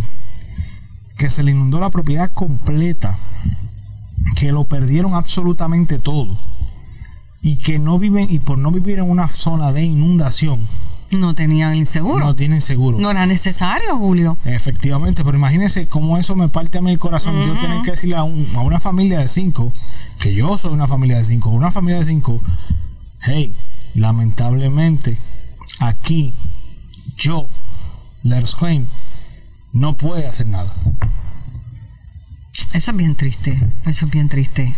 que 1.16 1.30
se 1.30 1.42
le 1.42 1.52
inundó 1.52 1.78
la 1.78 1.90
propiedad 1.90 2.32
completa, 2.32 3.18
que 4.36 4.52
lo 4.52 4.64
perdieron 4.64 5.14
absolutamente 5.14 5.98
todo 5.98 6.36
y 7.42 7.56
que 7.56 7.78
no 7.78 7.98
viven 7.98 8.28
y 8.30 8.38
por 8.38 8.58
no 8.58 8.70
vivir 8.70 8.98
en 8.98 9.08
una 9.08 9.28
zona 9.28 9.72
de 9.72 9.82
inundación 9.82 10.66
no 11.18 11.34
tenían 11.34 11.74
el 11.74 11.86
seguro. 11.86 12.24
No 12.24 12.34
tienen 12.34 12.60
seguro. 12.60 12.98
No 12.98 13.10
era 13.10 13.26
necesario, 13.26 13.96
Julio. 13.98 14.36
Efectivamente, 14.44 15.24
pero 15.24 15.36
imagínense 15.36 15.86
cómo 15.86 16.18
eso 16.18 16.34
me 16.36 16.48
parte 16.48 16.78
a 16.78 16.82
mí 16.82 16.90
el 16.90 16.98
corazón. 16.98 17.34
Yo 17.46 17.58
tener 17.58 17.82
que 17.82 17.92
decirle 17.92 18.16
a, 18.16 18.20
a, 18.20 18.24
una 18.24 18.80
familia 18.80 19.18
de 19.18 19.28
cinco, 19.28 19.72
que 20.18 20.34
yo 20.34 20.58
soy 20.58 20.72
una 20.72 20.88
familia 20.88 21.18
de 21.18 21.24
cinco, 21.24 21.50
una 21.50 21.70
familia 21.70 21.98
de 21.98 22.06
cinco, 22.06 22.40
hey, 23.20 23.52
lamentablemente, 23.94 25.18
aquí, 25.80 26.32
yo, 27.16 27.46
Let's 28.22 28.54
Claim, 28.54 28.86
no 29.72 29.96
puede 29.96 30.26
hacer 30.26 30.46
nada. 30.48 30.70
Eso 32.74 32.90
es 32.90 32.96
bien 32.96 33.14
triste, 33.14 33.58
eso 33.86 34.06
es 34.06 34.10
bien 34.10 34.28
triste. 34.28 34.74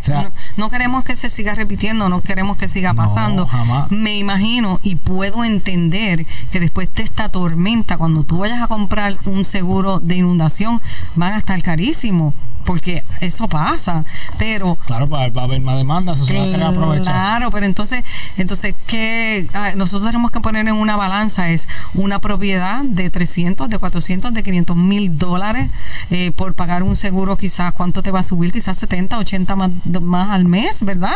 no, 0.57 0.71
queremos 0.71 1.05
que 1.05 1.15
se 1.15 1.31
siga 1.31 1.55
repitiendo, 1.55 2.09
no 2.09 2.23
queremos 2.23 2.57
que 2.57 2.69
siga 2.69 2.95
pasando. 2.95 3.49
Me 3.91 4.17
imagino 4.17 4.81
y 4.83 4.97
puedo 4.97 5.45
entender 5.45 6.27
que 6.51 6.61
después 6.61 6.93
de 6.95 7.05
esta 7.05 7.29
tormenta, 7.29 7.97
cuando 7.97 8.25
tú 8.25 8.39
vayas 8.39 8.63
a 8.63 8.69
comprar 8.69 9.19
un 9.27 9.45
seguro 9.45 10.01
de 10.01 10.17
inundación, 10.17 10.81
van 11.15 11.35
a 11.35 11.39
estar 11.39 11.61
carísimos 11.63 12.35
porque 12.65 13.05
eso 13.21 13.49
pasa, 13.49 14.05
pero... 14.39 14.77
Claro, 14.87 15.09
va, 15.09 15.23
a 15.23 15.25
haber 15.27 15.61
más 15.61 15.77
demandas, 15.77 16.19
eso 16.19 16.27
se 16.27 16.37
va 16.37 16.43
a 16.43 16.47
querer 16.47 16.63
aprovechar. 16.65 17.05
Claro, 17.05 17.51
pero 17.51 17.67
entonces, 17.67 18.05
entonces 18.37 18.75
¿qué 18.87 19.47
ah, 19.55 19.73
nosotros 19.77 20.07
tenemos 20.07 20.31
que 20.31 20.41
poner 20.41 20.67
en 20.67 20.75
una 20.75 20.97
balanza? 20.97 21.51
Es 21.51 21.69
una 21.95 22.19
propiedad 22.19 22.83
de 22.85 23.11
300, 23.11 23.69
de 23.69 23.79
400, 23.79 24.33
de 24.33 24.43
500 24.43 24.77
mil 24.77 25.19
dólares 25.19 25.71
eh, 26.11 26.33
por 26.33 26.55
pagar 26.55 26.83
un 26.83 26.97
seguro 26.97 27.37
quizás, 27.37 27.73
¿cuánto 27.73 28.03
te 28.03 28.11
va 28.11 28.21
a 28.21 28.25
subir? 28.25 28.53
Quizás 28.53 28.79
70, 28.79 29.19
80 29.19 29.57
más, 29.57 29.71
más 30.03 30.31
al 30.31 30.45
mes, 30.45 30.85
¿verdad? 30.85 31.15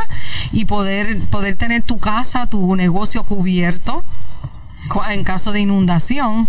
Y 0.53 0.65
poder, 0.67 1.19
poder 1.31 1.57
tener 1.57 1.83
tu 1.83 1.99
casa, 1.99 2.47
tu 2.47 2.77
negocio 2.77 3.25
cubierto 3.25 4.05
en 5.11 5.25
caso 5.25 5.53
de 5.53 5.61
inundación 5.61 6.49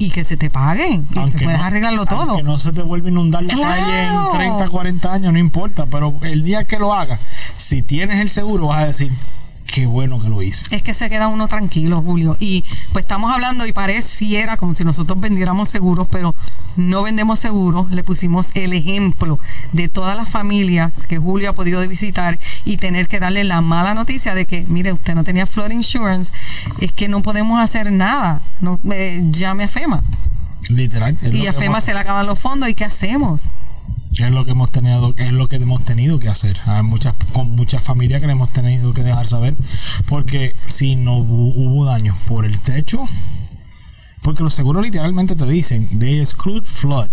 y 0.00 0.10
que 0.10 0.24
se 0.24 0.38
te 0.38 0.48
paguen 0.48 1.06
y 1.10 1.30
que 1.30 1.44
puedas 1.44 1.60
arreglarlo 1.60 2.06
todo. 2.06 2.36
Que 2.36 2.42
no 2.42 2.58
se 2.58 2.72
te 2.72 2.82
vuelva 2.82 3.08
a 3.08 3.10
inundar 3.10 3.42
la 3.44 3.54
calle 3.54 4.06
en 4.06 4.30
30, 4.32 4.68
40 4.70 5.12
años, 5.12 5.32
no 5.32 5.38
importa, 5.38 5.86
pero 5.86 6.18
el 6.22 6.42
día 6.42 6.64
que 6.64 6.78
lo 6.78 6.94
hagas, 6.94 7.20
si 7.58 7.82
tienes 7.82 8.18
el 8.18 8.30
seguro, 8.30 8.68
vas 8.68 8.82
a 8.82 8.86
decir, 8.86 9.12
qué 9.70 9.84
bueno 9.84 10.18
que 10.20 10.30
lo 10.30 10.42
hice. 10.42 10.74
Es 10.74 10.82
que 10.82 10.94
se 10.94 11.10
queda 11.10 11.28
uno 11.28 11.48
tranquilo, 11.48 12.00
Julio. 12.00 12.38
Y 12.40 12.64
pues 12.92 13.04
estamos 13.04 13.30
hablando 13.32 13.66
y 13.66 13.74
pareciera 13.74 14.56
como 14.56 14.74
si 14.74 14.84
nosotros 14.84 15.20
vendiéramos 15.20 15.68
seguros, 15.68 16.08
pero 16.10 16.34
no 16.76 17.02
vendemos 17.02 17.38
seguros. 17.38 17.90
Le 17.90 18.02
pusimos 18.02 18.50
el 18.54 18.72
ejemplo 18.72 19.38
de 19.72 19.88
toda 19.88 20.14
la 20.14 20.24
familia 20.24 20.92
que 21.08 21.18
Julio 21.18 21.50
ha 21.50 21.54
podido 21.54 21.86
visitar 21.86 22.38
y 22.64 22.78
tener 22.78 23.06
que 23.06 23.20
darle 23.20 23.44
la 23.44 23.60
mala 23.60 23.92
noticia 23.92 24.34
de 24.34 24.46
que, 24.46 24.64
mire, 24.66 24.94
usted 24.94 25.14
no 25.14 25.24
tenía 25.24 25.44
flood 25.44 25.72
insurance, 25.72 26.32
es 26.80 26.90
que 26.90 27.08
no 27.08 27.20
podemos 27.20 27.60
hacer 27.60 27.92
nada. 27.92 28.40
No, 28.60 28.78
eh, 28.92 29.22
llame 29.30 29.64
a 29.64 29.68
FEMA. 29.68 30.02
Literal. 30.68 31.16
Y 31.32 31.46
a 31.46 31.52
FEMA 31.52 31.80
se 31.80 31.92
le 31.92 32.00
acaban 32.00 32.26
los 32.26 32.38
fondos 32.38 32.68
y 32.68 32.74
¿qué 32.74 32.84
hacemos? 32.84 33.42
es 34.12 34.30
lo 34.32 34.44
que 34.44 34.50
hemos 34.50 34.70
tenido 34.70 35.14
es 35.16 35.32
lo 35.32 35.48
que 35.48 35.56
hemos 35.56 35.84
tenido 35.84 36.18
que 36.18 36.28
hacer 36.28 36.58
hay 36.66 36.82
muchas 36.82 37.14
con 37.32 37.52
muchas 37.52 37.82
familias 37.82 38.20
que 38.20 38.26
le 38.26 38.32
hemos 38.32 38.52
tenido 38.52 38.92
que 38.92 39.02
dejar 39.02 39.26
saber 39.26 39.54
porque 40.06 40.54
si 40.66 40.96
no 40.96 41.16
hubo, 41.16 41.86
daño 41.86 42.14
por 42.26 42.44
el 42.44 42.60
techo 42.60 43.08
porque 44.20 44.42
los 44.42 44.52
seguros 44.52 44.82
literalmente 44.82 45.36
te 45.36 45.46
dicen 45.46 45.98
de 45.98 46.18
exclude 46.18 46.66
flood 46.66 47.08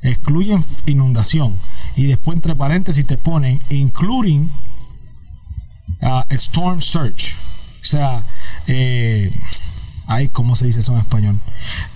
excluyen 0.00 0.64
inundación 0.86 1.56
y 1.96 2.06
después 2.06 2.36
entre 2.36 2.56
paréntesis 2.56 3.06
te 3.06 3.18
ponen 3.18 3.60
including 3.68 4.50
ah, 6.02 6.26
Storm 6.30 6.80
Search. 6.80 7.36
O 7.82 7.84
sea, 7.84 8.24
eh, 8.66 9.32
ay, 10.14 10.28
¿cómo 10.28 10.56
se 10.56 10.66
dice 10.66 10.80
eso 10.80 10.92
en 10.92 10.98
español? 11.00 11.38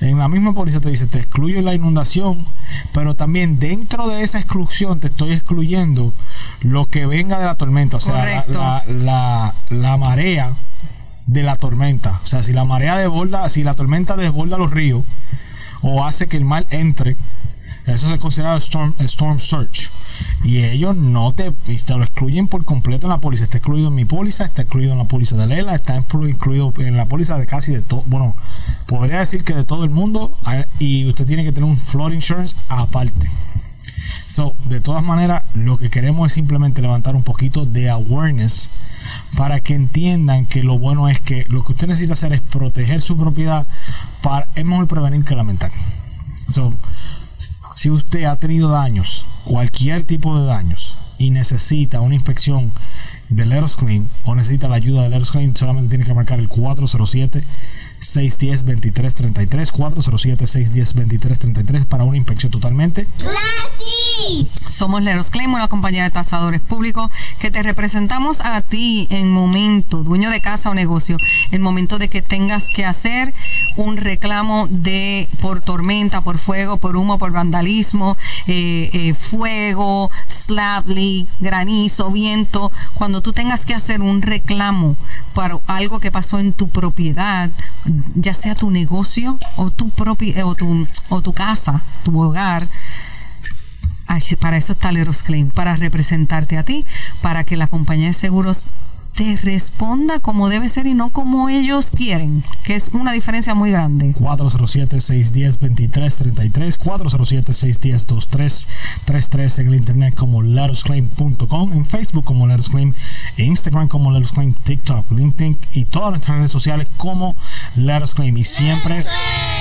En 0.01 0.19
la 0.19 0.29
misma 0.29 0.53
póliza 0.55 0.81
te 0.81 0.91
dice, 0.91 1.07
te 1.07 1.19
excluyo 1.19 1.61
la 1.63 1.75
inundación, 1.75 2.45
pero 2.93 3.15
también 3.17 3.59
dentro 3.59 4.09
de 4.09 4.23
esa 4.23 4.39
exclusión 4.39 5.01
te 5.01 5.09
estoy 5.09 5.33
excluyendo 5.33 6.13
lo 6.61 6.87
que 6.87 7.07
venga 7.07 7.39
de 7.39 7.45
la 7.47 7.55
tormenta, 7.57 7.97
o 7.97 8.01
sea, 8.01 8.15
la, 8.49 8.85
la- 8.89 9.55
la 9.71 9.97
marea 9.97 10.53
de 11.27 11.43
la 11.43 11.57
tormenta. 11.57 12.21
O 12.23 12.27
sea, 12.27 12.43
si 12.43 12.53
la 12.53 12.65
marea 12.65 12.97
desborda, 12.97 13.49
si 13.49 13.65
la 13.65 13.75
tormenta 13.75 14.17
desborda 14.17 14.59
los 14.59 14.71
ríos 14.71 15.03
o 15.83 16.05
hace 16.05 16.27
que 16.29 16.37
el 16.37 16.45
mar 16.45 16.67
entre, 16.71 17.17
eso 17.87 18.11
se 18.11 18.19
considera 18.19 18.57
storm, 18.57 18.95
storm 19.01 19.39
search. 19.39 19.91
Y 20.45 20.59
ellos 20.65 20.97
no 20.97 21.35
te, 21.35 21.51
te 21.51 21.95
lo 21.97 22.03
excluyen 22.03 22.49
por 22.49 22.65
completo 22.65 23.07
en 23.07 23.11
la 23.11 23.19
póliza. 23.21 23.45
Está 23.45 23.59
excluido 23.59 23.89
en 23.89 23.95
mi 23.95 24.05
póliza, 24.05 24.45
está 24.45 24.63
excluido 24.63 24.93
en 24.93 24.99
la 24.99 25.05
póliza 25.05 25.37
de 25.37 25.47
Lela, 25.47 25.75
está 25.75 25.99
inclu- 26.01 26.29
incluido 26.29 26.73
en 26.79 26.97
la 26.97 27.07
póliza 27.07 27.39
de 27.39 27.47
casi 27.47 27.73
de 27.73 27.83
todo. 27.83 28.03
Bueno, 28.07 28.35
podría 28.87 29.19
decir 29.21 29.45
que 29.45 29.55
de 29.55 29.65
todo 29.65 29.85
el 29.85 29.91
mundo. 29.91 30.37
Y 30.79 31.07
usted 31.09 31.27
tiene 31.27 31.45
que 31.45 31.53
tener 31.53 31.69
un 31.69 31.79
flood 31.79 32.13
insurance 32.13 32.57
aparte. 32.69 33.31
So, 34.27 34.55
de 34.69 34.81
todas 34.81 35.05
maneras, 35.05 35.43
lo 35.55 35.79
que 35.79 35.91
queremos 35.91 36.29
es 36.29 36.33
simplemente 36.33 36.83
levantar 36.83 37.15
un 37.15 37.23
poquito 37.23 37.65
de 37.65 37.91
awareness 37.91 38.71
para 39.37 39.61
que 39.61 39.75
entiendan 39.75 40.47
que 40.47 40.63
lo 40.65 40.79
bueno 40.79 41.09
es 41.09 41.21
que 41.21 41.45
lo 41.49 41.65
que 41.65 41.73
usted 41.73 41.87
necesita 41.87 42.15
hacer 42.15 42.33
es 42.33 42.41
proteger 42.41 43.01
su 43.01 43.17
propiedad. 43.17 43.67
Para, 44.23 44.49
es 44.55 44.65
mejor 44.65 44.89
prevenir 44.89 45.25
que 45.25 45.37
lamentar. 45.37 45.71
So, 46.49 46.75
si 47.77 47.91
usted 47.91 48.25
ha 48.25 48.37
tenido 48.37 48.71
daños, 48.71 49.27
cualquier 49.45 50.03
tipo 50.03 50.39
de 50.39 50.47
daños, 50.47 50.97
y 51.19 51.29
necesita 51.29 52.01
una 52.01 52.15
inspección 52.15 52.73
de 53.29 53.45
Letters 53.45 53.77
Claim 53.77 54.09
o 54.25 54.35
necesita 54.35 54.67
la 54.67 54.77
ayuda 54.77 55.03
de 55.03 55.11
Letters 55.11 55.31
Claim, 55.31 55.55
solamente 55.55 55.91
tiene 55.91 56.05
que 56.05 56.15
marcar 56.15 56.39
el 56.39 56.49
407 56.49 57.45
610 57.99 58.65
2333 58.65 59.73
407 59.73 60.47
610 60.47 60.95
2333 60.95 61.87
para 61.87 62.05
una 62.05 62.17
inspección 62.17 62.53
totalmente. 62.53 63.07
Somos 64.69 65.03
Leros 65.03 65.31
Claim, 65.31 65.53
una 65.53 65.69
compañía 65.69 66.03
de 66.03 66.11
tasadores 66.11 66.61
públicos 66.61 67.11
que 67.39 67.51
te 67.51 67.63
representamos 67.63 68.41
a 68.41 68.61
ti 68.63 69.07
en 69.11 69.31
momento, 69.31 70.03
dueño 70.03 70.31
de 70.31 70.41
casa 70.41 70.71
o 70.71 70.75
negocio, 70.75 71.17
en 71.51 71.63
momento 71.63 71.99
de 71.99 72.09
que 72.09 72.23
tengas 72.23 72.69
que 72.71 72.85
hacer 72.85 73.33
un 73.77 73.97
reclamo 73.97 74.69
de 74.71 75.29
por 75.41 75.61
tormenta, 75.61 76.23
por 76.23 76.39
fuego, 76.39 76.79
por 76.79 76.97
humo, 76.97 77.19
por 77.19 77.31
vandalismo, 77.33 78.17
eh, 78.47 78.91
eh, 78.93 79.15
fuego, 79.15 80.11
slab 80.29 80.87
leak, 80.89 81.27
granizo, 81.41 82.11
viento. 82.11 82.73
Cuando 82.95 83.21
tú 83.21 83.33
tengas 83.33 83.65
que 83.67 83.75
hacer 83.75 84.01
un 84.03 84.23
reclamo 84.23 84.97
para 85.35 85.59
algo 85.67 86.01
que 86.01 86.11
pasó 86.13 86.39
en 86.39 86.53
tu 86.53 86.69
propiedad, 86.69 87.51
ya 88.15 88.35
sea 88.35 88.55
tu 88.55 88.71
negocio 88.71 89.39
o 89.57 89.71
tu 89.71 89.89
propi- 89.91 90.41
o 90.43 90.55
tu, 90.55 90.87
o 91.09 91.23
tu 91.23 91.33
casa, 91.33 91.83
tu 92.05 92.21
hogar, 92.21 92.67
para 94.41 94.57
eso 94.57 94.73
está 94.73 94.93
Leros 94.93 95.23
Claim, 95.23 95.51
para 95.51 95.77
representarte 95.77 96.57
a 96.59 96.63
ti, 96.63 96.85
para 97.23 97.45
que 97.45 97.57
la 97.57 97.67
compañía 97.67 98.07
de 98.09 98.13
seguros 98.15 98.67
te 99.17 99.37
responda 99.37 100.19
como 100.21 100.49
debe 100.51 100.69
ser 100.69 100.87
y 100.87 100.93
no 100.95 101.09
como 101.09 101.49
ellos 101.49 101.91
quieren, 101.91 102.45
que 102.65 102.75
es 102.77 102.91
una 102.93 103.13
diferencia 103.13 103.55
muy 103.55 103.71
grande. 103.71 104.13
407-610-2333, 104.15 106.79
407-610-2333 106.79 109.59
en 109.59 109.67
el 109.69 109.75
internet 109.77 110.15
como 110.15 110.43
lettersclaim.com, 110.43 111.73
en 111.73 111.87
Facebook 111.87 112.25
como 112.25 112.47
Letters 112.47 112.69
Claim, 112.69 112.93
en 113.39 113.47
Instagram 113.47 113.89
como 113.89 114.11
Letters 114.13 114.33
Claim, 114.33 114.53
TikTok, 114.53 115.11
LinkedIn 115.11 115.57
y 115.73 115.87
todas 115.87 116.11
nuestras 116.11 116.37
redes 116.37 116.53
sociales 116.53 116.87
como 116.99 117.35
Letters 117.75 118.13
Claim. 118.13 118.37
Y 118.37 118.45
siempre 118.45 119.03